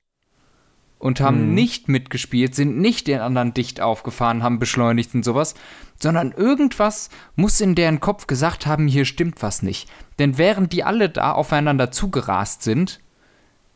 [0.98, 1.54] Und haben hm.
[1.54, 5.56] nicht mitgespielt, sind nicht den anderen dicht aufgefahren, haben beschleunigt und sowas,
[6.00, 9.90] sondern irgendwas muss in deren Kopf gesagt haben, hier stimmt was nicht.
[10.20, 13.02] Denn während die alle da aufeinander zugerast sind,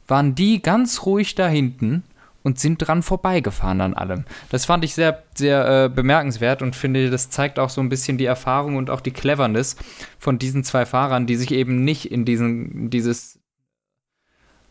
[0.07, 2.03] waren die ganz ruhig da hinten
[2.49, 4.25] und sind dran vorbeigefahren an allem.
[4.49, 8.17] Das fand ich sehr, sehr äh, bemerkenswert und finde, das zeigt auch so ein bisschen
[8.17, 9.75] die Erfahrung und auch die Cleverness
[10.17, 13.39] von diesen zwei Fahrern, die sich eben nicht in diesen, dieses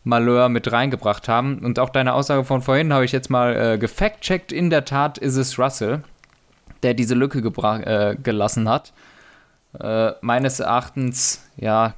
[0.03, 1.59] Malheur mit reingebracht haben.
[1.59, 4.51] Und auch deine Aussage von vorhin habe ich jetzt mal äh, gefact-checkt.
[4.51, 6.03] In der Tat ist es Russell,
[6.83, 8.91] der diese Lücke äh, gelassen hat.
[9.79, 11.93] Äh, meines Erachtens, ja,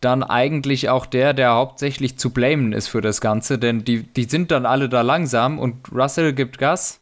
[0.00, 4.24] dann eigentlich auch der, der hauptsächlich zu blamen ist für das Ganze, denn die, die
[4.24, 7.00] sind dann alle da langsam und Russell gibt Gas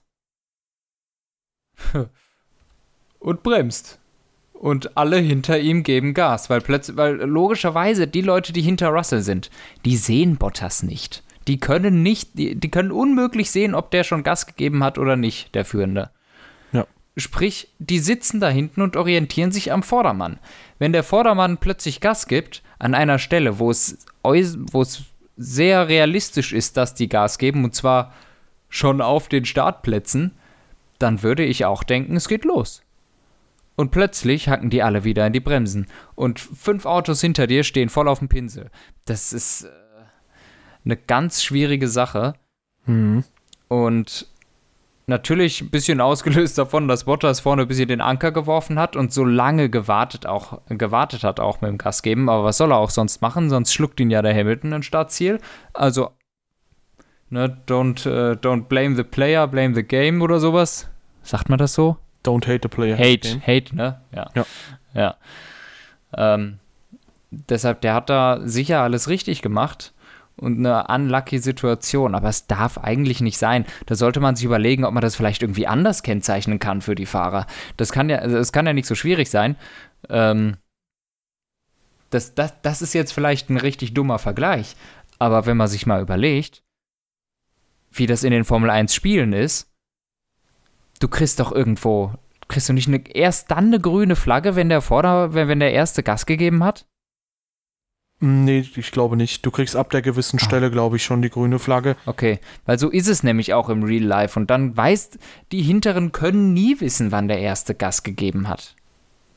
[3.18, 3.98] und bremst.
[4.52, 9.20] Und alle hinter ihm geben Gas, weil plötzlich, weil logischerweise die Leute, die hinter Russell
[9.20, 9.50] sind,
[9.84, 11.22] die sehen Bottas nicht.
[11.48, 15.16] Die können nicht, die, die können unmöglich sehen, ob der schon Gas gegeben hat oder
[15.16, 16.10] nicht, der Führende.
[17.16, 20.38] Sprich, die sitzen da hinten und orientieren sich am Vordermann.
[20.78, 25.02] Wenn der Vordermann plötzlich Gas gibt, an einer Stelle, wo es, wo es
[25.36, 28.12] sehr realistisch ist, dass die Gas geben, und zwar
[28.68, 30.32] schon auf den Startplätzen,
[30.98, 32.82] dann würde ich auch denken, es geht los.
[33.76, 35.86] Und plötzlich hacken die alle wieder in die Bremsen.
[36.14, 38.70] Und fünf Autos hinter dir stehen voll auf dem Pinsel.
[39.04, 39.68] Das ist äh,
[40.84, 42.34] eine ganz schwierige Sache.
[42.86, 43.24] Mhm.
[43.68, 44.28] Und
[45.06, 49.12] natürlich ein bisschen ausgelöst davon, dass Bottas vorne ein bisschen den Anker geworfen hat und
[49.12, 52.28] so lange gewartet, auch, gewartet hat, auch mit dem Gas geben.
[52.28, 53.50] Aber was soll er auch sonst machen?
[53.50, 55.38] Sonst schluckt ihn ja der Hamilton ein Startziel.
[55.72, 56.10] Also,
[57.30, 60.88] ne, don't, uh, don't blame the player, blame the game oder sowas.
[61.22, 61.96] Sagt man das so?
[62.24, 62.96] Don't hate the player.
[62.96, 64.00] Hate, hate, ne?
[64.14, 64.30] Ja.
[64.34, 64.46] Ja.
[64.94, 65.16] ja.
[66.16, 66.58] Ähm,
[67.30, 69.93] deshalb, der hat da sicher alles richtig gemacht
[70.36, 73.64] und eine unlucky Situation, aber es darf eigentlich nicht sein.
[73.86, 77.06] Da sollte man sich überlegen, ob man das vielleicht irgendwie anders kennzeichnen kann für die
[77.06, 77.46] Fahrer.
[77.76, 79.56] Das kann ja, also kann ja nicht so schwierig sein.
[80.08, 80.56] Ähm,
[82.10, 84.76] das, das, das ist jetzt vielleicht ein richtig dummer Vergleich,
[85.18, 86.62] aber wenn man sich mal überlegt,
[87.90, 89.72] wie das in den Formel 1 Spielen ist,
[91.00, 92.12] du kriegst doch irgendwo,
[92.48, 95.72] kriegst du nicht eine, erst dann eine grüne Flagge, wenn der Vorder, wenn, wenn der
[95.72, 96.86] erste Gas gegeben hat?
[98.26, 99.44] Nee, ich glaube nicht.
[99.44, 100.44] Du kriegst ab der gewissen Ah.
[100.44, 101.94] Stelle, glaube ich, schon die grüne Flagge.
[102.06, 105.18] Okay, weil so ist es nämlich auch im Real Life und dann weißt,
[105.52, 108.74] die Hinteren können nie wissen, wann der erste Gas gegeben hat.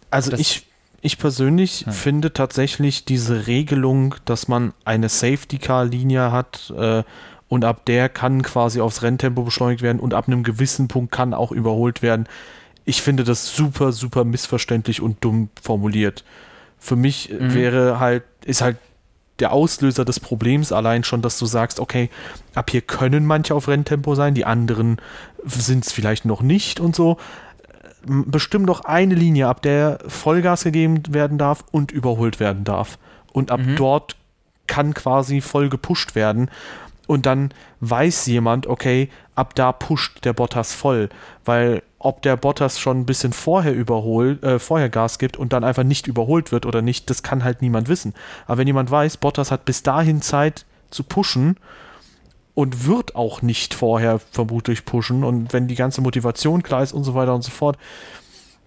[0.09, 0.65] Also Das- ich,
[1.01, 1.91] ich persönlich Hm.
[1.91, 7.03] finde tatsächlich diese Regelung, dass man eine Safety-Car-Linie hat äh,
[7.49, 11.33] und ab der kann quasi aufs Renntempo beschleunigt werden und ab einem gewissen Punkt kann
[11.33, 12.27] auch überholt werden.
[12.85, 16.23] Ich finde das super, super missverständlich und dumm formuliert.
[16.79, 17.53] Für mich Mhm.
[17.53, 18.77] wäre halt, ist halt
[19.39, 22.09] der Auslöser des Problems allein schon, dass du sagst, okay,
[22.55, 24.97] ab hier können manche auf Renntempo sein, die anderen
[25.45, 27.17] sind es vielleicht noch nicht und so.
[28.07, 32.97] M- Bestimm doch eine Linie, ab der Vollgas gegeben werden darf und überholt werden darf.
[33.31, 33.75] Und ab Mhm.
[33.75, 34.15] dort
[34.65, 36.49] kann quasi voll gepusht werden.
[37.05, 41.09] Und dann weiß jemand, okay, ab da pusht der Bottas voll.
[41.45, 45.63] Weil ob der Bottas schon ein bisschen vorher überholt, äh, vorher Gas gibt und dann
[45.63, 48.13] einfach nicht überholt wird oder nicht, das kann halt niemand wissen.
[48.45, 51.57] Aber wenn jemand weiß, Bottas hat bis dahin Zeit zu pushen
[52.53, 57.03] und wird auch nicht vorher vermutlich pushen und wenn die ganze Motivation klar ist und
[57.03, 57.77] so weiter und so fort,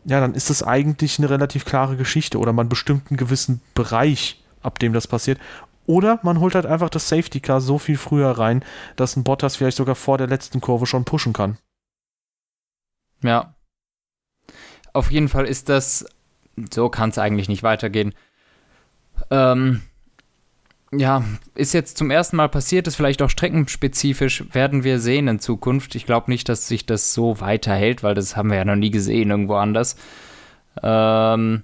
[0.04, 4.42] ja, dann ist das eigentlich eine relativ klare Geschichte oder man bestimmt einen gewissen Bereich,
[4.62, 5.38] ab dem das passiert.
[5.86, 8.64] Oder man holt halt einfach das Safety Car so viel früher rein,
[8.96, 11.58] dass ein Bottas vielleicht sogar vor der letzten Kurve schon pushen kann.
[13.22, 13.54] Ja.
[14.92, 16.04] Auf jeden Fall ist das,
[16.72, 18.14] so kann es eigentlich nicht weitergehen.
[19.30, 19.82] Ähm,
[20.92, 21.22] ja,
[21.54, 25.94] ist jetzt zum ersten Mal passiert, ist vielleicht auch streckenspezifisch, werden wir sehen in Zukunft.
[25.94, 28.90] Ich glaube nicht, dass sich das so weiterhält, weil das haben wir ja noch nie
[28.90, 29.96] gesehen irgendwo anders.
[30.82, 31.62] Ähm,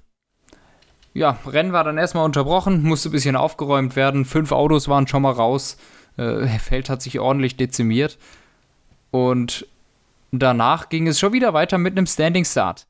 [1.12, 4.24] ja, Rennen war dann erstmal unterbrochen, musste ein bisschen aufgeräumt werden.
[4.24, 5.76] Fünf Autos waren schon mal raus.
[6.16, 8.18] Äh, Feld hat sich ordentlich dezimiert.
[9.10, 9.66] Und
[10.32, 12.86] danach ging es schon wieder weiter mit einem Standing Start.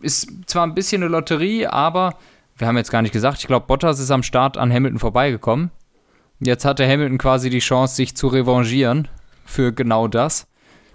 [0.00, 2.16] Ist zwar ein bisschen eine Lotterie, aber
[2.56, 5.70] wir haben jetzt gar nicht gesagt, ich glaube, Bottas ist am Start an Hamilton vorbeigekommen.
[6.40, 9.08] Jetzt hatte Hamilton quasi die Chance, sich zu revanchieren
[9.44, 10.46] für genau das.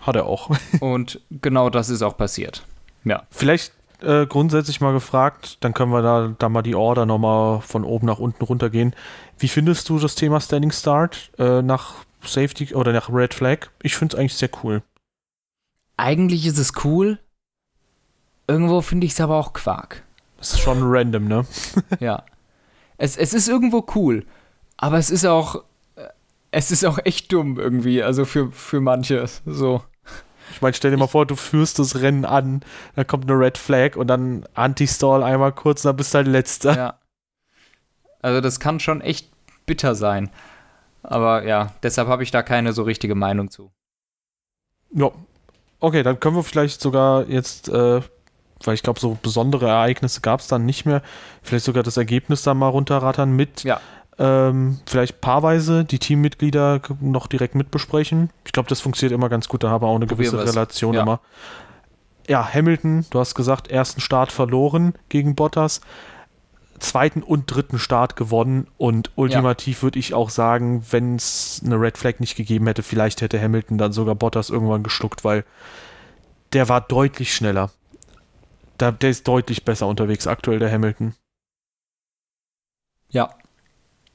[0.02, 0.50] Hat er auch.
[0.80, 2.66] Und genau das ist auch passiert.
[3.04, 3.24] Ja.
[3.32, 7.84] Vielleicht äh, grundsätzlich mal gefragt, dann können wir da, da mal die Order nochmal von
[7.84, 8.96] oben nach unten runtergehen.
[9.38, 13.68] Wie findest du das Thema Standing Start äh, nach Safety oder nach Red Flag?
[13.82, 14.82] Ich finde es eigentlich sehr cool.
[16.00, 17.20] Eigentlich ist es cool.
[18.48, 20.04] Irgendwo finde ich es aber auch Quark.
[20.38, 21.46] Das ist schon random, ne?
[22.00, 22.24] ja.
[22.98, 24.26] Es, es ist irgendwo cool,
[24.78, 25.64] aber es ist auch.
[25.96, 26.08] äh,
[26.52, 29.26] Es ist auch echt dumm irgendwie, also für, für manche.
[29.46, 29.84] So.
[30.52, 32.62] Ich meine, stell dir mal vor, du führst das Rennen an,
[32.96, 36.76] dann kommt eine Red Flag und dann Anti-Stall einmal kurz, dann bist du halt letzter.
[36.76, 37.00] Ja.
[38.22, 39.30] Also das kann schon echt
[39.66, 40.30] bitter sein.
[41.04, 43.72] Aber ja, deshalb habe ich da keine so richtige Meinung zu.
[44.92, 45.12] Ja.
[45.80, 48.02] Okay, dann können wir vielleicht sogar jetzt, äh,
[48.64, 51.02] weil ich glaube, so besondere Ereignisse gab es dann nicht mehr,
[51.42, 53.80] vielleicht sogar das Ergebnis dann mal runterrattern mit Ja.
[54.18, 58.30] ähm, vielleicht paarweise die Teammitglieder noch direkt mitbesprechen.
[58.46, 60.52] Ich glaube, das funktioniert immer ganz gut, da haben wir auch eine Probieren gewisse.
[60.54, 61.02] Relation Ja.
[61.04, 61.22] immer.
[62.28, 65.82] Ja, Hamilton, du hast gesagt, ersten Start verloren gegen Bottas,
[66.80, 71.98] zweiten und dritten Start gewonnen und ultimativ würde ich auch sagen, wenn es eine Red
[71.98, 75.46] Flag nicht gegeben hätte, vielleicht hätte Hamilton dann sogar Bottas irgendwann geschluckt, weil
[76.54, 77.72] der war deutlich schneller.
[78.78, 81.14] Da, der ist deutlich besser unterwegs aktuell, der Hamilton.
[83.10, 83.36] Ja.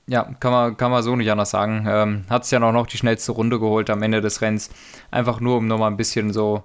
[0.07, 1.87] Ja, kann man, kann man so nicht anders sagen.
[1.89, 4.71] Ähm, Hat es ja noch, noch die schnellste Runde geholt am Ende des Rennens.
[5.11, 6.65] Einfach nur, um nochmal ein bisschen so,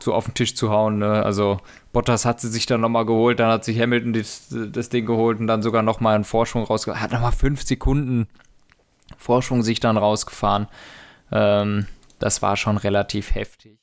[0.00, 0.98] so auf den Tisch zu hauen.
[0.98, 1.22] Ne?
[1.22, 1.58] Also
[1.92, 5.40] Bottas hat sie sich dann nochmal geholt, dann hat sich Hamilton das, das Ding geholt
[5.40, 7.02] und dann sogar nochmal einen Vorsprung rausgefahren.
[7.02, 8.28] Hat nochmal fünf Sekunden
[9.16, 10.68] Vorsprung sich dann rausgefahren.
[11.32, 11.86] Ähm,
[12.18, 13.78] das war schon relativ heftig.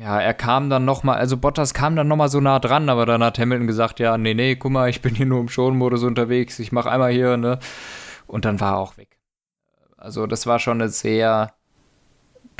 [0.00, 3.22] ja, er kam dann nochmal, also Bottas kam dann nochmal so nah dran, aber dann
[3.22, 6.58] hat Hamilton gesagt, ja, nee, nee, guck mal, ich bin hier nur im Schonmodus unterwegs,
[6.58, 7.58] ich mach einmal hier, ne?
[8.26, 9.18] Und dann war er auch weg.
[9.98, 11.52] Also das war schon eine sehr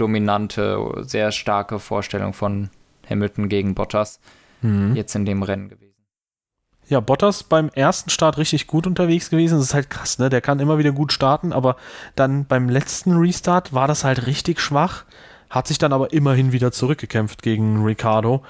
[0.00, 2.70] dominante, sehr starke Vorstellung von
[3.08, 4.20] Hamilton gegen Bottas
[4.62, 4.94] mhm.
[4.96, 5.94] jetzt in dem Rennen gewesen.
[6.88, 9.58] Ja, Bottas beim ersten Start richtig gut unterwegs gewesen.
[9.58, 10.28] Das ist halt krass, ne?
[10.28, 11.76] Der kann immer wieder gut starten, aber
[12.16, 15.04] dann beim letzten Restart war das halt richtig schwach
[15.50, 18.42] hat sich dann aber immerhin wieder zurückgekämpft gegen Ricardo,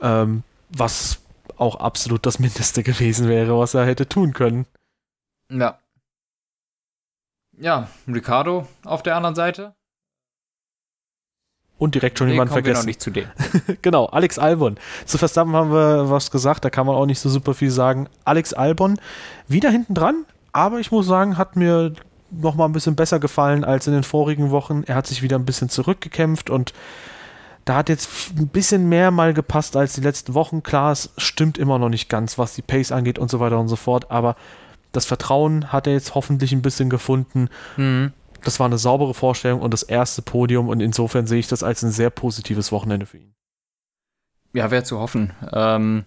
[0.00, 1.20] ähm, was
[1.56, 4.66] auch absolut das Mindeste gewesen wäre, was er hätte tun können.
[5.50, 5.78] Ja.
[7.58, 9.74] Ja, Ricardo auf der anderen Seite.
[11.78, 12.74] Und direkt schon nee, jemand vergessen.
[12.74, 13.26] Wir noch nicht zu dem.
[13.82, 14.78] genau, Alex Albon.
[15.04, 18.08] Zu Verstappen haben wir was gesagt, da kann man auch nicht so super viel sagen.
[18.24, 18.98] Alex Albon
[19.46, 21.92] wieder hinten dran, aber ich muss sagen, hat mir
[22.30, 24.84] noch mal ein bisschen besser gefallen als in den vorigen Wochen.
[24.86, 26.72] Er hat sich wieder ein bisschen zurückgekämpft und
[27.66, 28.08] da hat jetzt
[28.38, 30.62] ein bisschen mehr mal gepasst als die letzten Wochen.
[30.62, 33.68] Klar, es stimmt immer noch nicht ganz, was die Pace angeht und so weiter und
[33.68, 34.36] so fort, aber
[34.92, 37.48] das Vertrauen hat er jetzt hoffentlich ein bisschen gefunden.
[37.76, 38.12] Mhm.
[38.46, 41.82] Das war eine saubere Vorstellung und das erste Podium und insofern sehe ich das als
[41.82, 43.34] ein sehr positives Wochenende für ihn.
[44.52, 45.32] Ja, wäre zu hoffen.
[45.52, 46.04] Ähm,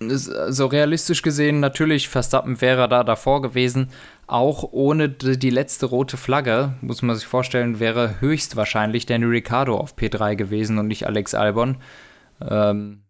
[0.00, 3.92] so realistisch gesehen, natürlich, Verstappen wäre da davor gewesen.
[4.26, 9.94] Auch ohne die letzte rote Flagge, muss man sich vorstellen, wäre höchstwahrscheinlich Danny Ricciardo auf
[9.94, 11.76] P3 gewesen und nicht Alex Albon.
[12.40, 13.04] Ähm,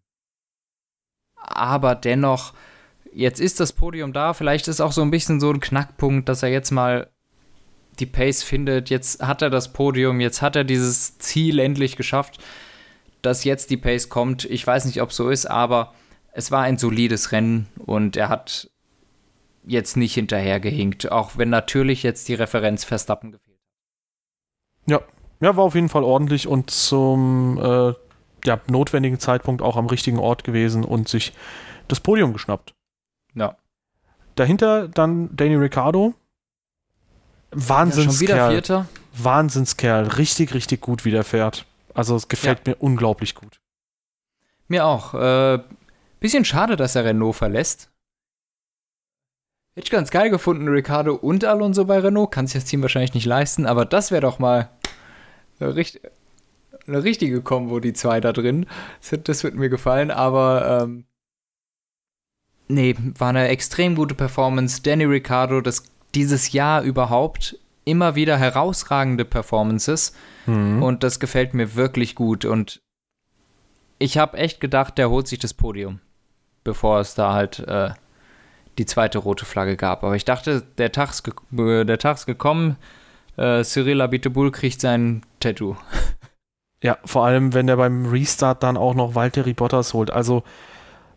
[1.35, 2.53] aber dennoch,
[3.11, 4.35] jetzt ist das Podium da.
[4.35, 7.09] Vielleicht ist auch so ein bisschen so ein Knackpunkt, dass er jetzt mal
[7.99, 8.89] die Pace findet.
[8.89, 12.39] Jetzt hat er das Podium, jetzt hat er dieses Ziel endlich geschafft,
[13.21, 14.45] dass jetzt die Pace kommt.
[14.45, 15.93] Ich weiß nicht, ob so ist, aber
[16.33, 18.69] es war ein solides Rennen und er hat
[19.63, 24.91] jetzt nicht hinterhergehinkt, auch wenn natürlich jetzt die Referenz Verstappen gefehlt hat.
[24.91, 25.01] Ja,
[25.39, 27.93] ja, war auf jeden Fall ordentlich und zum äh,
[28.45, 31.33] ja, notwendigen Zeitpunkt auch am richtigen Ort gewesen und sich
[31.87, 32.73] das Podium geschnappt.
[33.35, 33.57] Ja.
[34.35, 36.13] Dahinter dann Danny Ricciardo.
[37.51, 38.37] Wahnsinnskerl.
[38.37, 38.87] Ja, Vierter.
[39.13, 40.07] Wahnsinnskerl.
[40.07, 41.65] Richtig, richtig gut, wie der fährt.
[41.93, 42.71] Also es gefällt ja.
[42.71, 43.59] mir unglaublich gut.
[44.67, 45.13] Mir auch.
[45.13, 45.59] Äh,
[46.21, 47.89] Bisschen schade, dass er Renault verlässt.
[49.73, 52.31] Hätte ich ganz geil gefunden, Ricardo und Alonso bei Renault.
[52.31, 54.69] Kann sich das Team wahrscheinlich nicht leisten, aber das wäre doch mal
[55.59, 55.99] eine, richt
[56.85, 58.67] eine, richtige Kombo, die zwei da drin.
[59.09, 61.05] Das, das wird mir gefallen, aber ähm,
[62.67, 64.83] nee, war eine extrem gute Performance.
[64.83, 65.85] Danny Ricardo, das
[66.15, 70.13] dieses Jahr überhaupt immer wieder herausragende Performances
[70.45, 70.83] mhm.
[70.83, 72.81] und das gefällt mir wirklich gut und
[73.99, 75.99] ich habe echt gedacht, der holt sich das Podium
[76.63, 77.89] bevor es da halt äh,
[78.77, 80.03] die zweite rote Flagge gab.
[80.03, 81.33] Aber ich dachte, der Tag ist, ge
[81.85, 82.77] der Tag ist gekommen,
[83.37, 85.75] äh, Cyril Abiteboul kriegt sein Tattoo.
[86.83, 90.09] Ja, vor allem, wenn er beim Restart dann auch noch Valtteri Bottas holt.
[90.09, 90.41] Also,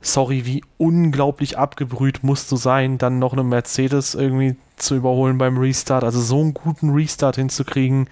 [0.04, 5.58] sorry, wie unglaublich abgebrüht musst du sein, dann noch eine Mercedes irgendwie zu überholen beim
[5.58, 6.04] Restart.
[6.04, 8.08] Also, so einen guten Restart hinzukriegen.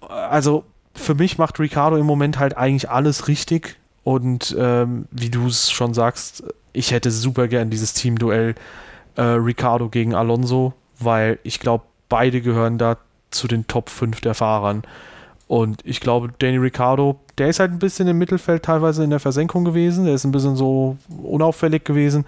[0.00, 3.76] Also, für mich macht Ricardo im Moment halt eigentlich alles richtig.
[4.02, 8.54] Und ähm, wie du es schon sagst, ich hätte super gern dieses Teamduell
[9.16, 12.96] äh, Ricardo gegen Alonso, weil ich glaube, beide gehören da
[13.30, 14.82] zu den Top 5 der Fahrern.
[15.46, 19.18] Und ich glaube, Danny Ricardo, der ist halt ein bisschen im Mittelfeld teilweise in der
[19.18, 22.26] Versenkung gewesen, der ist ein bisschen so unauffällig gewesen.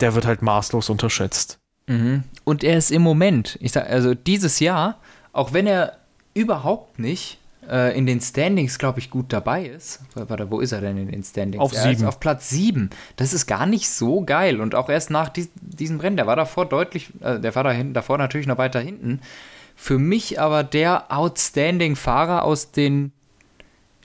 [0.00, 1.60] Der wird halt maßlos unterschätzt.
[1.86, 2.24] Mhm.
[2.42, 4.98] Und er ist im Moment, ich sag, also dieses Jahr,
[5.32, 5.98] auch wenn er
[6.34, 7.38] überhaupt nicht
[7.70, 10.00] äh, in den Standings, glaube ich, gut dabei ist.
[10.14, 11.62] Warte, wo ist er denn in den Standings?
[11.62, 12.04] Auf sieben.
[12.06, 12.90] auf Platz sieben.
[13.14, 14.60] Das ist gar nicht so geil.
[14.60, 17.70] Und auch erst nach dies, diesem Rennen, der war davor deutlich, äh, der war da
[17.70, 19.20] hinten, davor natürlich noch weiter hinten.
[19.76, 23.12] Für mich aber der Outstanding-Fahrer aus den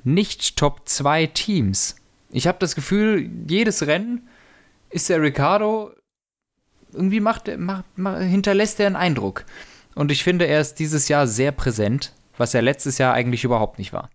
[0.03, 1.95] nicht-Top 2 Teams.
[2.31, 4.27] Ich habe das Gefühl, jedes Rennen
[4.89, 5.91] ist der Ricardo,
[6.91, 9.45] irgendwie macht, macht, macht, hinterlässt er einen Eindruck.
[9.95, 13.77] Und ich finde, er ist dieses Jahr sehr präsent was er letztes Jahr eigentlich überhaupt
[13.79, 14.09] nicht war.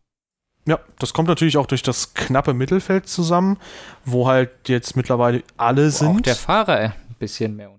[0.66, 3.58] Ja, das kommt natürlich auch durch das knappe Mittelfeld zusammen,
[4.04, 6.08] wo halt jetzt mittlerweile alle wo sind.
[6.08, 7.70] Auch der Fahrer ein bisschen mehr.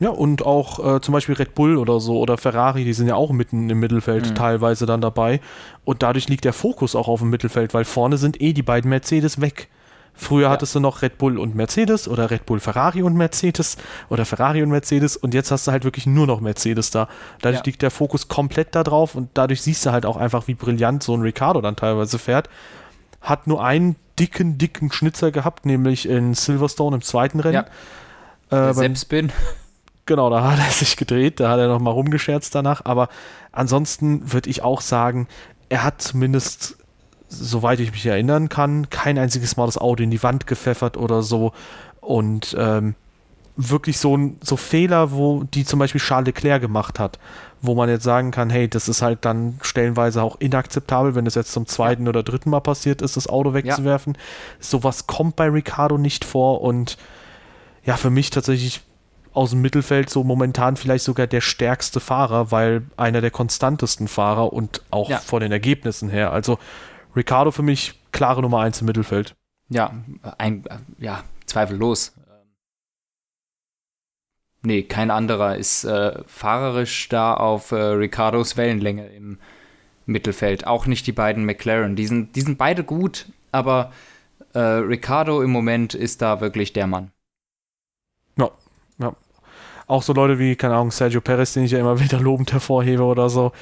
[0.00, 3.14] Ja, und auch äh, zum Beispiel Red Bull oder so oder Ferrari, die sind ja
[3.14, 4.34] auch mitten im Mittelfeld mhm.
[4.34, 5.40] teilweise dann dabei.
[5.84, 8.88] Und dadurch liegt der Fokus auch auf dem Mittelfeld, weil vorne sind eh die beiden
[8.88, 9.68] Mercedes weg.
[10.16, 10.50] Früher ja.
[10.50, 13.76] hattest du noch Red Bull und Mercedes oder Red Bull Ferrari und Mercedes
[14.08, 17.08] oder Ferrari und Mercedes und jetzt hast du halt wirklich nur noch Mercedes da.
[17.40, 17.64] Dadurch ja.
[17.66, 21.02] liegt der Fokus komplett da drauf und dadurch siehst du halt auch einfach, wie brillant
[21.02, 22.48] so ein Ricardo dann teilweise fährt.
[23.20, 27.64] Hat nur einen dicken, dicken Schnitzer gehabt, nämlich in Silverstone im zweiten Rennen.
[28.50, 28.70] Ja.
[28.70, 29.32] Äh, Selbstspin.
[30.06, 33.08] Genau, da hat er sich gedreht, da hat er nochmal rumgescherzt danach, aber
[33.52, 35.28] ansonsten würde ich auch sagen,
[35.68, 36.76] er hat zumindest
[37.28, 41.22] soweit ich mich erinnern kann, kein einziges Mal das Auto in die Wand gepfeffert oder
[41.22, 41.52] so.
[42.00, 42.94] Und ähm,
[43.56, 47.18] wirklich so, so Fehler, wo die zum Beispiel Charles Leclerc gemacht hat,
[47.62, 51.34] wo man jetzt sagen kann, hey, das ist halt dann stellenweise auch inakzeptabel, wenn es
[51.34, 54.14] jetzt zum zweiten oder dritten Mal passiert ist, das Auto wegzuwerfen.
[54.14, 54.20] Ja.
[54.60, 56.98] Sowas kommt bei Ricardo nicht vor und
[57.84, 58.82] ja, für mich tatsächlich
[59.34, 64.52] aus dem Mittelfeld so momentan vielleicht sogar der stärkste Fahrer, weil einer der konstantesten Fahrer
[64.52, 65.18] und auch ja.
[65.18, 66.32] von den Ergebnissen her.
[66.32, 66.58] Also
[67.14, 69.34] Ricardo für mich klare Nummer eins im Mittelfeld.
[69.68, 69.92] Ja,
[70.38, 70.64] ein,
[70.98, 72.14] ja, zweifellos.
[74.62, 79.38] Nee, kein anderer ist äh, fahrerisch da auf äh, Ricardos Wellenlänge im
[80.06, 80.66] Mittelfeld.
[80.66, 81.96] Auch nicht die beiden McLaren.
[81.96, 83.92] Die sind, die sind beide gut, aber
[84.54, 87.10] äh, Ricardo im Moment ist da wirklich der Mann.
[88.38, 88.50] Ja,
[88.98, 89.14] ja.
[89.86, 93.02] Auch so Leute wie, keine Ahnung, Sergio Perez, den ich ja immer wieder lobend hervorhebe
[93.02, 93.52] oder so,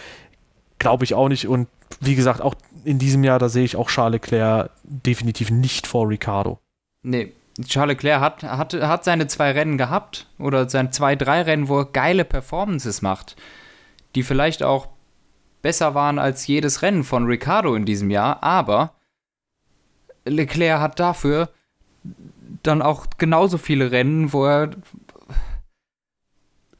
[0.78, 1.48] glaube ich auch nicht.
[1.48, 1.68] Und
[2.00, 2.54] wie gesagt, auch
[2.84, 6.58] in diesem Jahr, da sehe ich auch Charles Leclerc definitiv nicht vor Ricardo.
[7.02, 7.32] Nee,
[7.66, 11.80] Charles Leclerc hat, hat, hat seine zwei Rennen gehabt oder seine zwei, drei Rennen, wo
[11.80, 13.36] er geile Performances macht,
[14.14, 14.88] die vielleicht auch
[15.60, 18.94] besser waren als jedes Rennen von Ricardo in diesem Jahr, aber
[20.24, 21.48] Leclerc hat dafür
[22.62, 24.70] dann auch genauso viele Rennen, wo er,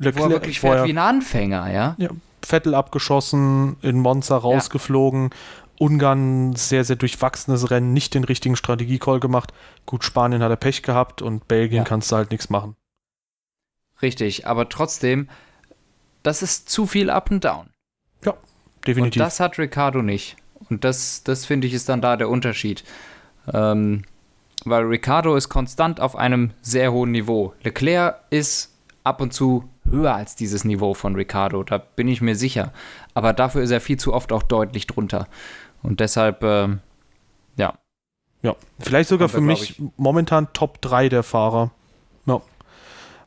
[0.04, 1.94] Leclerc, wo er wirklich fährt wie ein Anfänger, ja?
[1.98, 2.10] Ja,
[2.42, 5.36] Vettel abgeschossen, in Monza rausgeflogen, ja.
[5.78, 9.52] Ungarn sehr, sehr durchwachsenes Rennen, nicht den richtigen Strategiecall gemacht.
[9.86, 11.84] Gut, Spanien hat er Pech gehabt und Belgien ja.
[11.84, 12.76] kannst du halt nichts machen.
[14.00, 15.28] Richtig, aber trotzdem,
[16.22, 17.70] das ist zu viel Up and Down.
[18.24, 18.34] Ja,
[18.86, 19.20] definitiv.
[19.20, 20.36] Und das hat Ricardo nicht.
[20.70, 22.84] Und das, das finde ich, ist dann da der Unterschied.
[23.52, 24.04] Ähm,
[24.64, 27.54] weil Ricardo ist konstant auf einem sehr hohen Niveau.
[27.62, 32.34] Leclerc ist ab und zu höher als dieses Niveau von Ricardo, da bin ich mir
[32.34, 32.72] sicher.
[33.14, 35.28] Aber dafür ist er viel zu oft auch deutlich drunter.
[35.82, 36.68] Und deshalb, äh,
[37.56, 37.74] ja.
[38.42, 41.70] Ja, vielleicht sogar für mich momentan Top 3 der Fahrer.
[42.26, 42.40] Ja.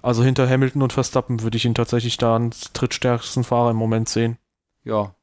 [0.01, 4.09] Also hinter Hamilton und Verstappen würde ich ihn tatsächlich da als drittstärksten Fahrer im Moment
[4.09, 4.37] sehen.
[4.83, 5.15] Ja.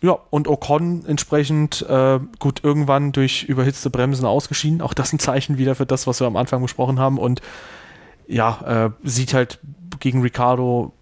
[0.00, 4.80] Ja, und Ocon entsprechend äh, gut irgendwann durch überhitzte Bremsen ausgeschieden.
[4.80, 7.18] Auch das ein Zeichen wieder für das, was wir am Anfang besprochen haben.
[7.18, 7.40] Und
[8.32, 9.58] ja, äh, sieht halt
[10.00, 10.92] gegen Ricardo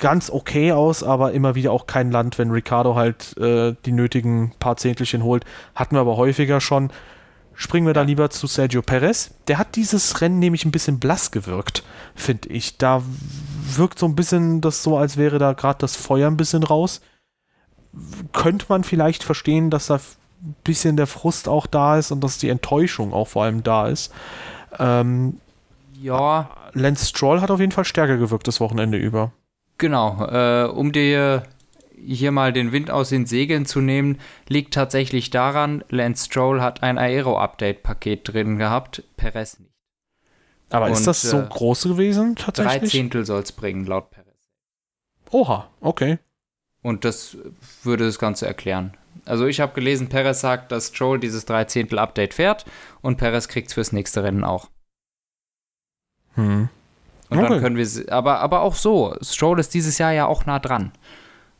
[0.00, 4.52] ganz okay aus, aber immer wieder auch kein Land, wenn Ricardo halt äh, die nötigen
[4.58, 5.44] paar Zehntelchen holt.
[5.74, 6.90] Hatten wir aber häufiger schon.
[7.54, 9.30] Springen wir da lieber zu Sergio Perez.
[9.46, 11.84] Der hat dieses Rennen nämlich ein bisschen blass gewirkt,
[12.16, 12.78] finde ich.
[12.78, 13.02] Da
[13.76, 17.00] wirkt so ein bisschen das so, als wäre da gerade das Feuer ein bisschen raus.
[18.32, 20.00] Könnte man vielleicht verstehen, dass da
[20.42, 23.86] ein bisschen der Frust auch da ist und dass die Enttäuschung auch vor allem da
[23.86, 24.12] ist.
[24.80, 25.38] Ähm,
[26.02, 26.50] ja.
[26.74, 29.32] Lance Stroll hat auf jeden Fall stärker gewirkt das Wochenende über.
[29.78, 31.44] Genau, äh, um dir
[31.96, 36.82] hier mal den Wind aus den Segeln zu nehmen, liegt tatsächlich daran, Lance Stroll hat
[36.82, 39.70] ein Aero-Update-Paket drin gehabt, Perez nicht.
[40.70, 42.80] Aber Und, ist das so äh, groß gewesen tatsächlich?
[42.80, 44.24] Drei Zehntel soll es bringen, laut Perez.
[45.30, 46.18] Oha, okay.
[46.82, 47.36] Und das
[47.82, 48.96] würde das Ganze erklären.
[49.24, 52.66] Also ich habe gelesen, Perez sagt, dass Stroll dieses Dreizehntel-Update fährt
[53.00, 54.68] und Perez kriegt es fürs nächste Rennen auch.
[56.34, 56.68] Hm.
[57.30, 57.48] Und okay.
[57.48, 60.92] dann können wir, aber, aber auch so, Stroll ist dieses Jahr ja auch nah dran.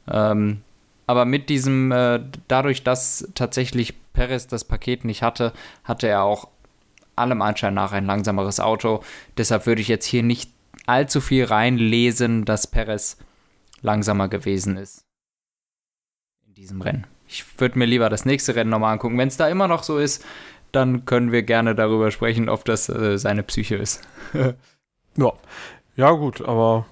[0.08, 0.62] Ähm,
[1.06, 5.52] aber mit diesem, äh, dadurch, dass tatsächlich Perez das Paket nicht hatte,
[5.84, 6.48] hatte er auch
[7.16, 9.02] allem Anschein nach ein langsameres Auto.
[9.36, 10.50] Deshalb würde ich jetzt hier nicht
[10.86, 13.18] allzu viel reinlesen, dass Perez
[13.82, 15.04] langsamer gewesen ist.
[16.46, 17.06] In diesem Rennen.
[17.26, 19.18] Ich würde mir lieber das nächste Rennen nochmal angucken.
[19.18, 20.24] Wenn es da immer noch so ist,
[20.74, 24.02] dann können wir gerne darüber sprechen, ob das äh, seine Psyche ist.
[25.16, 25.32] Ja,
[25.94, 26.86] ja gut, aber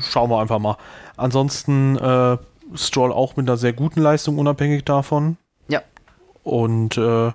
[0.00, 0.76] schauen wir einfach mal.
[1.16, 2.36] Ansonsten äh,
[2.74, 5.38] Stroll auch mit einer sehr guten Leistung, unabhängig davon.
[5.68, 5.80] Ja.
[6.42, 7.32] Und äh,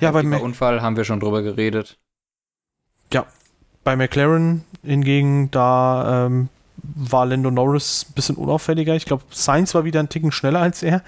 [0.00, 1.98] ja, beim Unfall haben wir schon drüber geredet.
[3.12, 3.26] Ja,
[3.84, 6.48] bei McLaren hingegen, da ähm,
[6.82, 8.94] war Lando Norris ein bisschen unauffälliger.
[8.94, 11.02] Ich glaube, Sainz war wieder ein Ticken schneller als er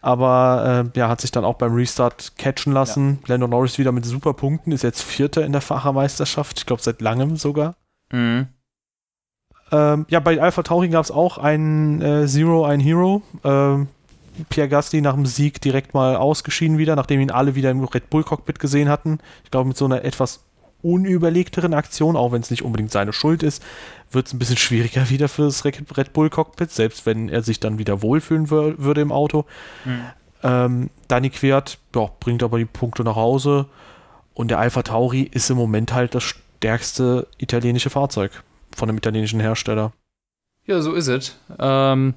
[0.00, 3.18] aber äh, ja, hat sich dann auch beim Restart catchen lassen.
[3.22, 3.34] Ja.
[3.34, 7.00] Lando Norris wieder mit super Punkten, ist jetzt Vierter in der Fahrermeisterschaft, ich glaube seit
[7.00, 7.76] langem sogar.
[8.12, 8.48] Mhm.
[9.72, 13.22] Ähm, ja, bei Alpha Tauri gab es auch ein äh, Zero, ein Hero.
[13.44, 13.88] Ähm,
[14.48, 18.10] Pierre Gasly nach dem Sieg direkt mal ausgeschieden wieder, nachdem ihn alle wieder im Red
[18.10, 19.18] Bull Cockpit gesehen hatten.
[19.44, 20.44] Ich glaube, mit so einer etwas
[20.82, 23.62] unüberlegteren Aktion, auch wenn es nicht unbedingt seine Schuld ist,
[24.10, 27.60] wird es ein bisschen schwieriger wieder für das Red Bull Cockpit, selbst wenn er sich
[27.60, 29.44] dann wieder wohlfühlen wür würde im Auto.
[29.84, 30.04] Mhm.
[30.42, 33.66] Ähm, Dani Quert ja, bringt aber die Punkte nach Hause
[34.34, 38.42] und der Alpha Tauri ist im Moment halt das stärkste italienische Fahrzeug
[38.74, 39.92] von einem italienischen Hersteller.
[40.66, 41.36] Ja, so ist es.
[41.58, 42.14] Ähm,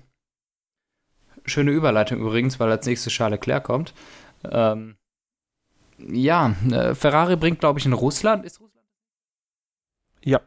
[1.45, 3.93] Schöne Überleitung übrigens, weil als nächstes Charles Leclerc kommt.
[4.49, 4.95] Ähm,
[6.08, 8.45] ja, äh, Ferrari bringt, glaube ich, in Russland.
[8.45, 8.88] Ist Russland?
[10.24, 10.41] Ja.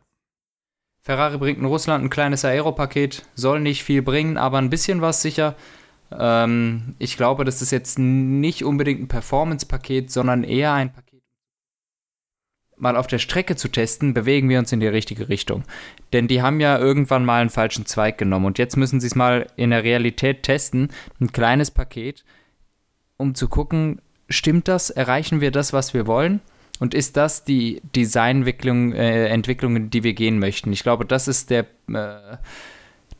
[1.01, 5.23] Ferrari bringt in Russland ein kleines Aeropaket, soll nicht viel bringen, aber ein bisschen was
[5.23, 5.55] sicher.
[6.11, 11.23] Ähm, ich glaube, das ist jetzt nicht unbedingt ein Performance-Paket, sondern eher ein Paket.
[12.79, 15.65] Mal auf der Strecke zu testen, bewegen wir uns in die richtige Richtung.
[16.13, 19.15] Denn die haben ja irgendwann mal einen falschen Zweig genommen und jetzt müssen sie es
[19.15, 20.89] mal in der Realität testen.
[21.19, 22.25] Ein kleines Paket,
[23.17, 24.91] um zu gucken, stimmt das?
[24.91, 26.41] Erreichen wir das, was wir wollen?
[26.79, 30.73] Und ist das die Designentwicklung, äh, Entwicklung, die wir gehen möchten?
[30.73, 32.37] Ich glaube, das ist der, äh,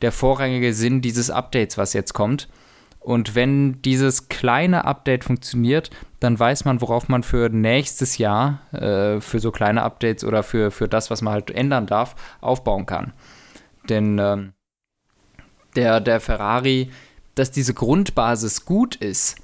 [0.01, 2.47] der vorrangige Sinn dieses Updates, was jetzt kommt.
[2.99, 5.89] Und wenn dieses kleine Update funktioniert,
[6.19, 10.71] dann weiß man, worauf man für nächstes Jahr, äh, für so kleine Updates oder für,
[10.71, 13.13] für das, was man halt ändern darf, aufbauen kann.
[13.87, 14.53] Denn ähm,
[15.75, 16.91] der, der Ferrari,
[17.35, 19.37] dass diese Grundbasis gut ist,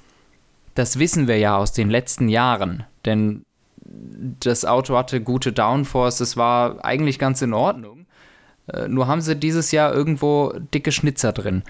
[0.74, 2.84] das wissen wir ja aus den letzten Jahren.
[3.04, 3.44] Denn
[4.40, 8.06] das Auto hatte gute Downforce, es war eigentlich ganz in Ordnung.
[8.66, 11.62] Äh, nur haben sie dieses Jahr irgendwo dicke Schnitzer drin.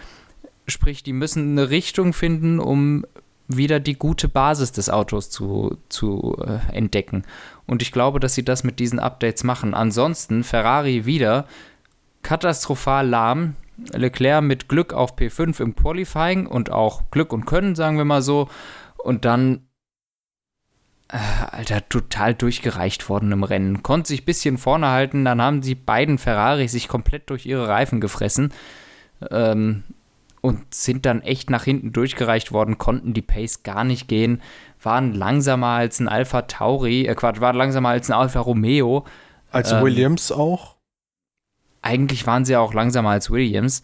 [0.66, 3.04] Sprich, die müssen eine Richtung finden, um
[3.48, 7.24] wieder die gute Basis des Autos zu, zu äh, entdecken.
[7.66, 9.74] Und ich glaube, dass sie das mit diesen Updates machen.
[9.74, 11.46] Ansonsten Ferrari wieder
[12.22, 13.56] katastrophal lahm.
[13.92, 18.22] Leclerc mit Glück auf P5 im Qualifying und auch Glück und Können, sagen wir mal
[18.22, 18.48] so.
[19.04, 19.68] Und dann,
[21.08, 21.18] äh,
[21.50, 23.82] Alter, total durchgereicht worden im Rennen.
[23.82, 27.68] Konnte sich ein bisschen vorne halten, dann haben die beiden Ferrari sich komplett durch ihre
[27.68, 28.50] Reifen gefressen.
[29.30, 29.84] Ähm,
[30.40, 34.40] und sind dann echt nach hinten durchgereicht worden, konnten die Pace gar nicht gehen,
[34.82, 39.04] waren langsamer als ein Alpha Tauri, äh Quatsch, waren langsamer als ein Alpha Romeo.
[39.50, 40.76] Als ähm, Williams auch?
[41.82, 43.82] Eigentlich waren sie auch langsamer als Williams.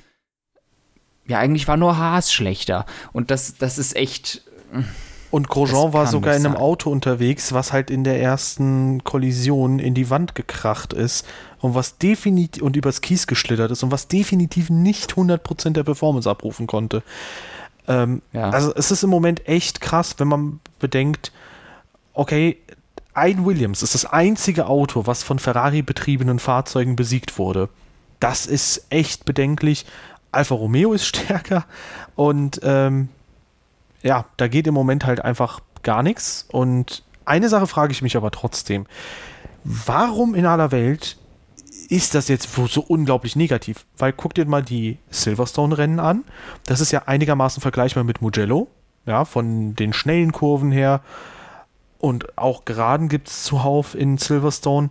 [1.27, 2.87] Ja, eigentlich war nur Haas schlechter.
[3.13, 4.43] Und das, das ist echt.
[5.31, 6.63] Und Grosjean war sogar in einem sein.
[6.63, 11.25] Auto unterwegs, was halt in der ersten Kollision in die Wand gekracht ist
[11.61, 16.29] und was definitiv und übers Kies geschlittert ist und was definitiv nicht 100% der Performance
[16.29, 17.03] abrufen konnte.
[17.87, 18.51] Ähm, ja.
[18.51, 21.33] Also es ist im Moment echt krass, wenn man bedenkt,
[22.13, 22.57] okay,
[23.15, 27.69] ein Williams ist das einzige Auto, was von Ferrari betriebenen Fahrzeugen besiegt wurde.
[28.19, 29.87] Das ist echt bedenklich.
[30.33, 31.65] Alfa Romeo ist stärker
[32.17, 33.09] und ähm,
[34.03, 36.47] ja, da geht im Moment halt einfach gar nichts.
[36.51, 38.87] Und eine Sache frage ich mich aber trotzdem.
[39.65, 41.17] Warum in aller Welt
[41.89, 43.85] ist das jetzt so unglaublich negativ?
[43.99, 46.25] Weil guck dir mal die Silverstone-Rennen an.
[46.67, 48.69] Das ist ja einigermaßen vergleichbar mit Mugello.
[49.07, 51.03] Ja, von den schnellen Kurven her.
[51.99, 54.89] Und auch Geraden gibt es zuhauf in Silverstone.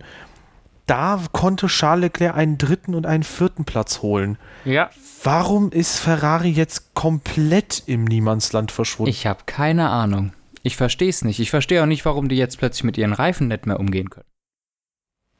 [0.86, 4.38] Da konnte Charles Leclerc einen dritten und einen vierten Platz holen.
[4.64, 4.90] Ja.
[5.22, 9.10] Warum ist Ferrari jetzt komplett im Niemandsland verschwunden?
[9.10, 10.32] Ich habe keine Ahnung.
[10.62, 11.40] Ich verstehe es nicht.
[11.40, 14.26] Ich verstehe auch nicht, warum die jetzt plötzlich mit ihren Reifen nicht mehr umgehen können.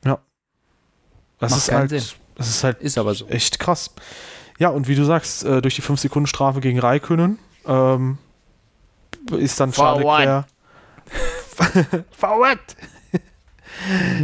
[0.05, 0.18] Ja.
[1.39, 2.03] Das Macht ist halt, Sinn.
[2.35, 3.26] das ist halt ist aber so.
[3.28, 3.95] echt krass.
[4.59, 8.18] Ja, und wie du sagst, äh, durch die 5-Sekunden-Strafe gegen Raikönnen ähm,
[9.33, 10.47] ist dann Charles Leclerc.
[12.11, 12.76] Forward!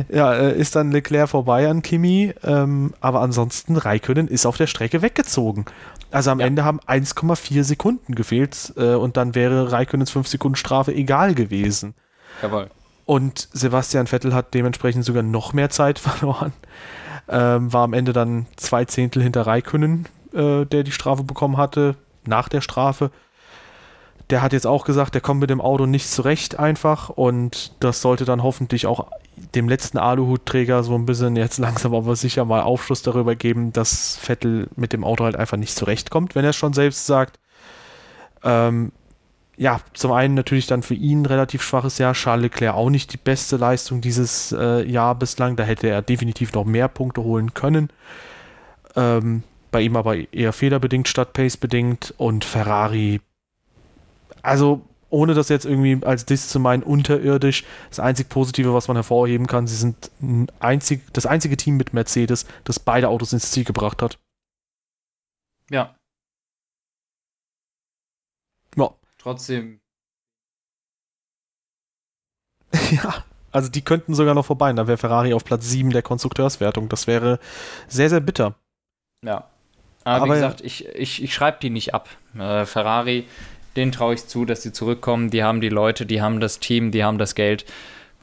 [0.08, 4.66] Ja, äh, ist dann Leclerc vorbei an Kimi, ähm, aber ansonsten Raikönnen ist auf der
[4.66, 5.66] Strecke weggezogen.
[6.10, 6.46] Also am ja.
[6.46, 11.94] Ende haben 1,4 Sekunden gefehlt äh, und dann wäre Raikönnens 5 Sekunden Strafe egal gewesen.
[12.42, 12.68] Jawohl.
[13.04, 16.52] Und Sebastian Vettel hat dementsprechend sogar noch mehr Zeit verloren.
[17.28, 21.96] Ähm, war am Ende dann zwei Zehntel hinter Raikönnen, äh, der die Strafe bekommen hatte,
[22.24, 23.10] nach der Strafe.
[24.30, 28.00] Der hat jetzt auch gesagt, der kommt mit dem Auto nicht zurecht einfach und das
[28.00, 29.06] sollte dann hoffentlich auch
[29.54, 34.16] dem letzten Aluhutträger so ein bisschen jetzt langsam aber sicher mal Aufschluss darüber geben, dass
[34.16, 37.38] Vettel mit dem Auto halt einfach nicht zurechtkommt, wenn er es schon selbst sagt.
[38.42, 38.92] Ähm,
[39.58, 42.12] ja, zum einen natürlich dann für ihn relativ schwaches Jahr.
[42.12, 45.56] Charles Leclerc auch nicht die beste Leistung dieses äh, Jahr bislang.
[45.56, 47.88] Da hätte er definitiv noch mehr Punkte holen können.
[48.94, 52.14] Ähm, bei ihm aber eher fehlerbedingt statt pace-bedingt.
[52.18, 53.20] Und Ferrari,
[54.42, 54.82] also
[55.16, 57.64] ohne das jetzt irgendwie als Diss zu meinen, unterirdisch.
[57.88, 60.10] Das einzig Positive, was man hervorheben kann, sie sind
[60.60, 64.18] einzig, das einzige Team mit Mercedes, das beide Autos ins Ziel gebracht hat.
[65.70, 65.96] Ja.
[68.76, 68.94] Ja.
[69.16, 69.80] Trotzdem.
[72.90, 74.70] ja, also die könnten sogar noch vorbei.
[74.74, 76.90] Da wäre Ferrari auf Platz 7 der Konstrukteurswertung.
[76.90, 77.40] Das wäre
[77.88, 78.54] sehr, sehr bitter.
[79.24, 79.48] Ja.
[80.04, 82.08] Aber, Aber wie gesagt, ich, ich, ich schreibe die nicht ab.
[82.38, 83.26] Äh, Ferrari
[83.76, 85.30] denen traue ich zu, dass sie zurückkommen.
[85.30, 87.64] Die haben die Leute, die haben das Team, die haben das Geld.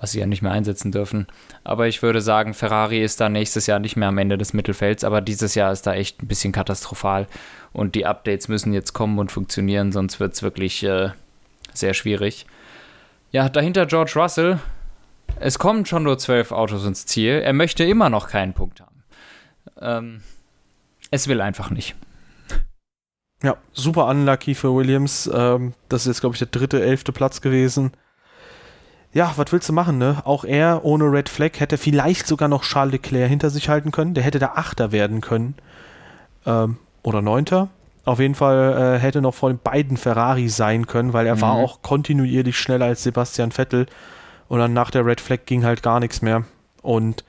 [0.04, 1.28] was sie ja nicht mehr einsetzen dürfen.
[1.64, 5.06] Aber ich würde sagen, Ferrari ist da nächstes Jahr nicht mehr am Ende des Mittelfelds,
[5.06, 7.26] aber dieses Jahr ist da echt ein bisschen katastrophal.
[7.72, 11.12] Und die Updates müssen jetzt kommen und funktionieren, sonst wird es wirklich äh,
[11.74, 12.46] sehr schwierig.
[13.32, 14.60] Ja, dahinter George Russell.
[15.40, 17.42] Es kommen schon nur zwölf Autos ins Ziel.
[17.42, 19.04] Er möchte immer noch keinen Punkt haben.
[19.80, 20.22] Ähm,
[21.12, 21.96] es will einfach nicht.
[23.44, 25.30] Ja, super unlucky für Williams.
[25.34, 27.92] Ähm, das ist jetzt, glaube ich, der dritte, elfte Platz gewesen
[29.14, 30.18] ja, was willst du machen, ne?
[30.26, 34.16] Auch er ohne Red Flag hätte vielleicht sogar noch Charles Leclerc hinter sich halten können.
[34.16, 35.56] Der hätte da Achter werden können.
[36.46, 37.70] Ähm, oder Neunter.
[38.06, 41.42] Auf jeden Fall äh, hätte noch vor den beiden Ferrari sein können, weil er mhm.
[41.42, 43.86] war auch kontinuierlich schneller als Sebastian Vettel.
[44.48, 46.44] Und dann nach der Red Flag ging halt gar nichts mehr.
[46.82, 47.24] Und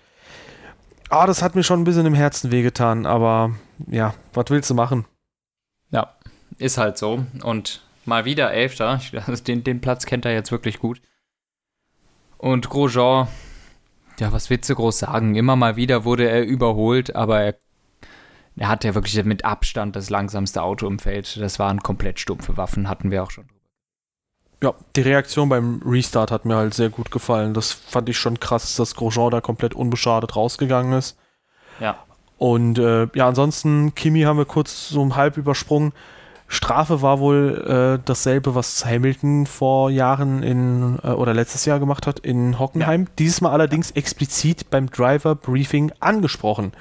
[1.10, 3.52] ah, das hat mir schon ein bisschen im Herzen wehgetan, aber
[3.86, 5.04] ja, was willst du machen?
[6.58, 7.24] Ist halt so.
[7.42, 9.00] Und mal wieder Elfter.
[9.46, 11.00] Den, den Platz kennt er jetzt wirklich gut.
[12.38, 13.28] Und Grosjean,
[14.18, 15.34] ja, was willst du groß sagen?
[15.34, 17.54] Immer mal wieder wurde er überholt, aber er,
[18.56, 21.36] er hatte ja wirklich mit Abstand das langsamste Auto im Feld.
[21.40, 23.48] Das waren komplett stumpfe Waffen, hatten wir auch schon.
[24.62, 27.54] Ja, die Reaktion beim Restart hat mir halt sehr gut gefallen.
[27.54, 31.18] Das fand ich schon krass, dass Grosjean da komplett unbeschadet rausgegangen ist.
[31.80, 31.98] Ja.
[32.38, 35.92] Und äh, ja, ansonsten, Kimi haben wir kurz so halb übersprungen.
[36.46, 42.06] Strafe war wohl äh, dasselbe, was Hamilton vor Jahren in äh, oder letztes Jahr gemacht
[42.06, 43.02] hat in Hockenheim.
[43.02, 43.08] Ja.
[43.18, 46.72] Dieses Mal allerdings explizit beim Driver Briefing angesprochen.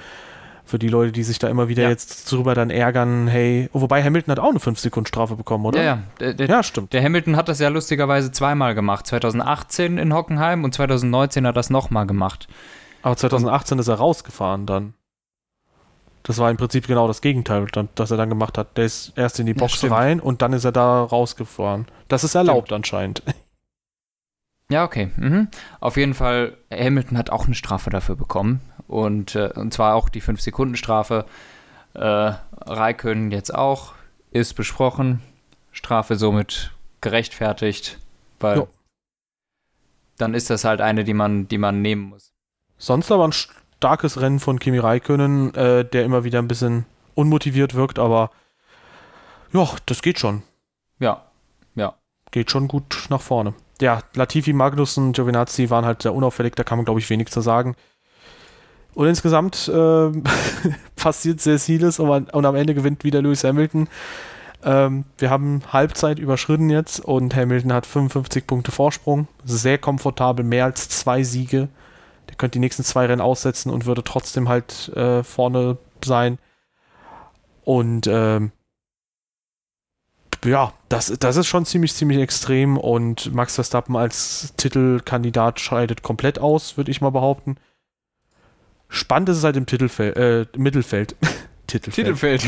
[0.65, 1.89] Für die Leute, die sich da immer wieder ja.
[1.89, 5.79] jetzt drüber dann ärgern, hey, oh, wobei Hamilton hat auch eine 5-Sekunden-Strafe bekommen, oder?
[5.79, 5.99] Ja, ja.
[6.19, 6.93] Der, der, ja, stimmt.
[6.93, 9.05] Der Hamilton hat das ja lustigerweise zweimal gemacht.
[9.07, 12.47] 2018 in Hockenheim und 2019 hat er das nochmal gemacht.
[13.01, 14.93] Aber 2018 und, ist er rausgefahren dann.
[16.23, 18.77] Das war im Prinzip genau das Gegenteil, das er dann gemacht hat.
[18.77, 21.85] Der ist erst in die Box ja, rein und dann ist er da rausgefahren.
[22.07, 22.77] Das ist erlaubt stimmt.
[22.77, 23.23] anscheinend.
[24.69, 25.11] Ja, okay.
[25.17, 25.49] Mhm.
[25.81, 28.61] Auf jeden Fall, Hamilton hat auch eine Strafe dafür bekommen.
[28.87, 31.25] Und, äh, und zwar auch die 5-Sekunden-Strafe.
[31.93, 31.99] Äh,
[32.65, 33.93] Raikön jetzt auch.
[34.31, 35.21] Ist besprochen.
[35.71, 36.71] Strafe somit
[37.01, 37.99] gerechtfertigt.
[38.39, 38.67] Weil jo.
[40.17, 42.33] dann ist das halt eine, die man, die man nehmen muss.
[42.77, 43.33] Sonst aber ein
[43.83, 48.31] starkes Rennen von Kimi Räikkönen, äh, der immer wieder ein bisschen unmotiviert wirkt, aber
[49.51, 50.41] ja, das geht schon.
[50.99, 51.23] Ja,
[51.75, 51.93] ja.
[52.31, 53.53] Geht schon gut nach vorne.
[53.81, 57.41] Ja, Latifi, Magnussen, Giovinazzi waren halt sehr unauffällig, da kann man, glaube ich, wenig zu
[57.41, 57.75] sagen.
[58.93, 60.11] Und insgesamt äh,
[60.95, 63.89] passiert sehr vieles und, und, am Ende gewinnt wieder Lewis Hamilton.
[64.63, 69.27] Ähm, wir haben Halbzeit überschritten jetzt und Hamilton hat 55 Punkte Vorsprung.
[69.43, 71.67] Sehr komfortabel, mehr als zwei Siege
[72.29, 76.37] der könnte die nächsten zwei Rennen aussetzen und würde trotzdem halt äh, vorne sein.
[77.63, 78.51] Und ähm,
[80.45, 86.39] ja, das, das ist schon ziemlich, ziemlich extrem und Max Verstappen als Titelkandidat scheidet komplett
[86.39, 87.57] aus, würde ich mal behaupten.
[88.89, 91.15] Spannend ist es halt im Titelfeld, äh, Mittelfeld.
[91.67, 91.95] Titelfeld.
[91.95, 92.47] Titelfeld.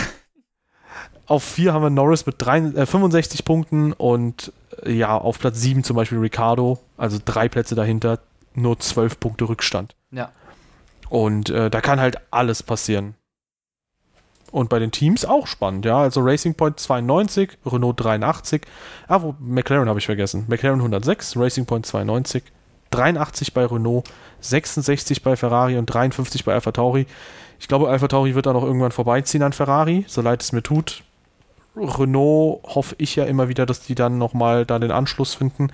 [1.28, 4.52] Auf vier haben wir Norris mit drei, äh, 65 Punkten und
[4.84, 8.20] äh, ja, auf Platz sieben zum Beispiel Ricardo, also drei Plätze dahinter,
[8.58, 9.96] nur zwölf Punkte Rückstand.
[10.12, 10.32] Ja.
[11.10, 13.16] Und äh, da kann halt alles passieren.
[14.52, 15.98] Und bei den Teams auch spannend, ja.
[15.98, 18.62] Also Racing Point 92, Renault 83.
[19.08, 20.46] Ah, wo McLaren habe ich vergessen.
[20.48, 22.44] McLaren 106, Racing Point 92,
[22.92, 24.08] 83 bei Renault,
[24.40, 27.06] 66 bei Ferrari und 53 bei Alpha Tauri.
[27.60, 30.64] Ich glaube, Alpha Tauri wird da noch irgendwann vorbeiziehen an Ferrari, so leid es mir
[30.64, 31.04] tut.
[31.76, 35.70] Renault hoffe ich ja immer wieder, dass die dann nochmal da den Anschluss finden.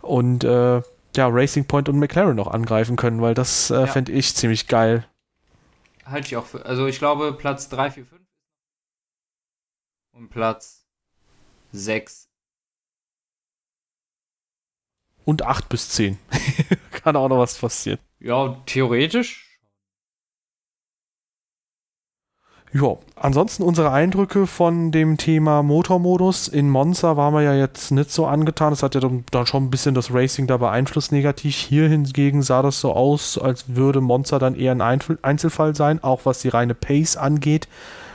[0.00, 0.80] Und äh,
[1.16, 3.86] ja, Racing Point und McLaren noch angreifen können, weil das äh, ja.
[3.86, 5.06] fände ich ziemlich geil.
[6.04, 6.64] Halte ich auch für.
[6.64, 8.22] Also ich glaube Platz 3, 4, 5
[10.12, 10.86] und Platz
[11.72, 12.28] 6.
[15.24, 16.18] Und 8 bis 10.
[16.90, 17.98] Kann auch noch was passieren.
[18.18, 19.49] Ja, theoretisch
[22.72, 26.46] Ja, ansonsten unsere Eindrücke von dem Thema Motormodus.
[26.46, 28.70] In Monza waren wir ja jetzt nicht so angetan.
[28.70, 31.56] Das hat ja dann schon ein bisschen das Racing da beeinflusst negativ.
[31.56, 36.20] Hier hingegen sah das so aus, als würde Monza dann eher ein Einzelfall sein, auch
[36.26, 37.66] was die reine Pace angeht.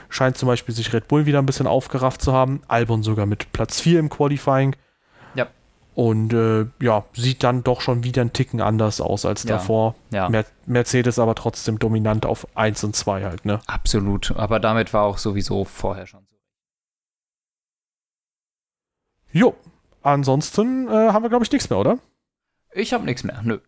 [0.08, 2.62] Scheint zum Beispiel sich Red Bull wieder ein bisschen aufgerafft zu haben.
[2.70, 4.74] Albon sogar mit Platz 4 im Qualifying.
[5.96, 9.96] Und äh, ja, sieht dann doch schon wieder ein Ticken anders aus als ja, davor.
[10.12, 10.28] Ja.
[10.28, 13.62] Mer Mercedes aber trotzdem dominant auf 1 und 2 halt, ne?
[13.66, 14.36] Absolut.
[14.36, 16.36] Aber damit war auch sowieso vorher schon so.
[19.32, 19.56] Jo,
[20.02, 21.98] ansonsten äh, haben wir, glaube ich, nichts mehr, oder?
[22.74, 23.60] Ich habe nichts mehr, nö.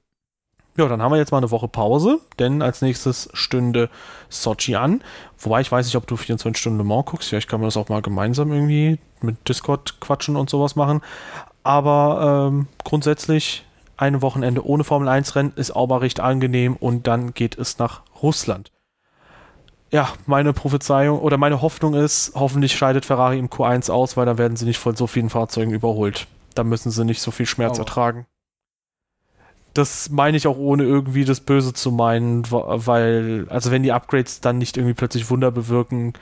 [0.78, 3.90] Ja, dann haben wir jetzt mal eine Woche Pause, denn als nächstes stünde
[4.30, 5.02] Sochi an.
[5.40, 7.30] Wobei ich weiß nicht, ob du 24 Stunden Le Mans guckst.
[7.30, 11.02] Vielleicht kann man das auch mal gemeinsam irgendwie mit Discord quatschen und sowas machen.
[11.68, 13.66] Aber ähm, grundsätzlich
[13.98, 17.78] ein Wochenende ohne Formel 1 Rennen ist auch mal recht angenehm und dann geht es
[17.78, 18.72] nach Russland.
[19.92, 24.38] Ja, meine Prophezeiung oder meine Hoffnung ist, hoffentlich scheidet Ferrari im Q1 aus, weil dann
[24.38, 26.28] werden sie nicht von so vielen Fahrzeugen überholt.
[26.56, 27.82] Da müssen sie nicht so viel Schmerz oh.
[27.82, 28.28] ertragen.
[29.74, 34.40] Das meine ich auch ohne irgendwie das Böse zu meinen, weil, also wenn die Upgrades
[34.40, 36.14] dann nicht irgendwie plötzlich Wunder bewirken,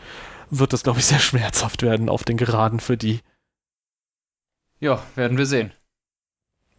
[0.49, 3.19] wird das, glaube ich, sehr schmerzhaft werden auf den Geraden für die.
[4.85, 5.71] Ja, werden wir sehen.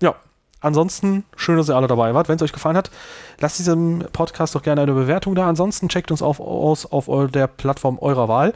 [0.01, 0.15] Ja,
[0.61, 2.29] ansonsten schön, dass ihr alle dabei wart.
[2.29, 2.93] Wenn es euch gefallen hat,
[3.41, 5.49] lasst diesem Podcast doch gerne eine Bewertung da.
[5.49, 8.55] Ansonsten checkt uns auf, aus auf der Plattform eurer Wahl.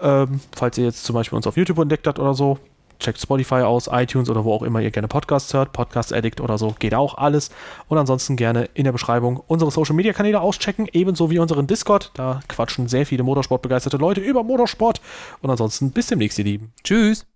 [0.00, 2.58] Ähm, falls ihr jetzt zum Beispiel uns auf YouTube entdeckt habt oder so,
[2.98, 6.56] checkt Spotify aus, iTunes oder wo auch immer ihr gerne Podcasts hört, Podcast Addict oder
[6.56, 7.50] so, geht auch alles.
[7.88, 12.12] Und ansonsten gerne in der Beschreibung unsere Social Media Kanäle auschecken, ebenso wie unseren Discord.
[12.14, 15.02] Da quatschen sehr viele Motorsportbegeisterte Leute über Motorsport.
[15.42, 16.72] Und ansonsten bis demnächst, ihr Lieben.
[16.82, 17.26] Tschüss.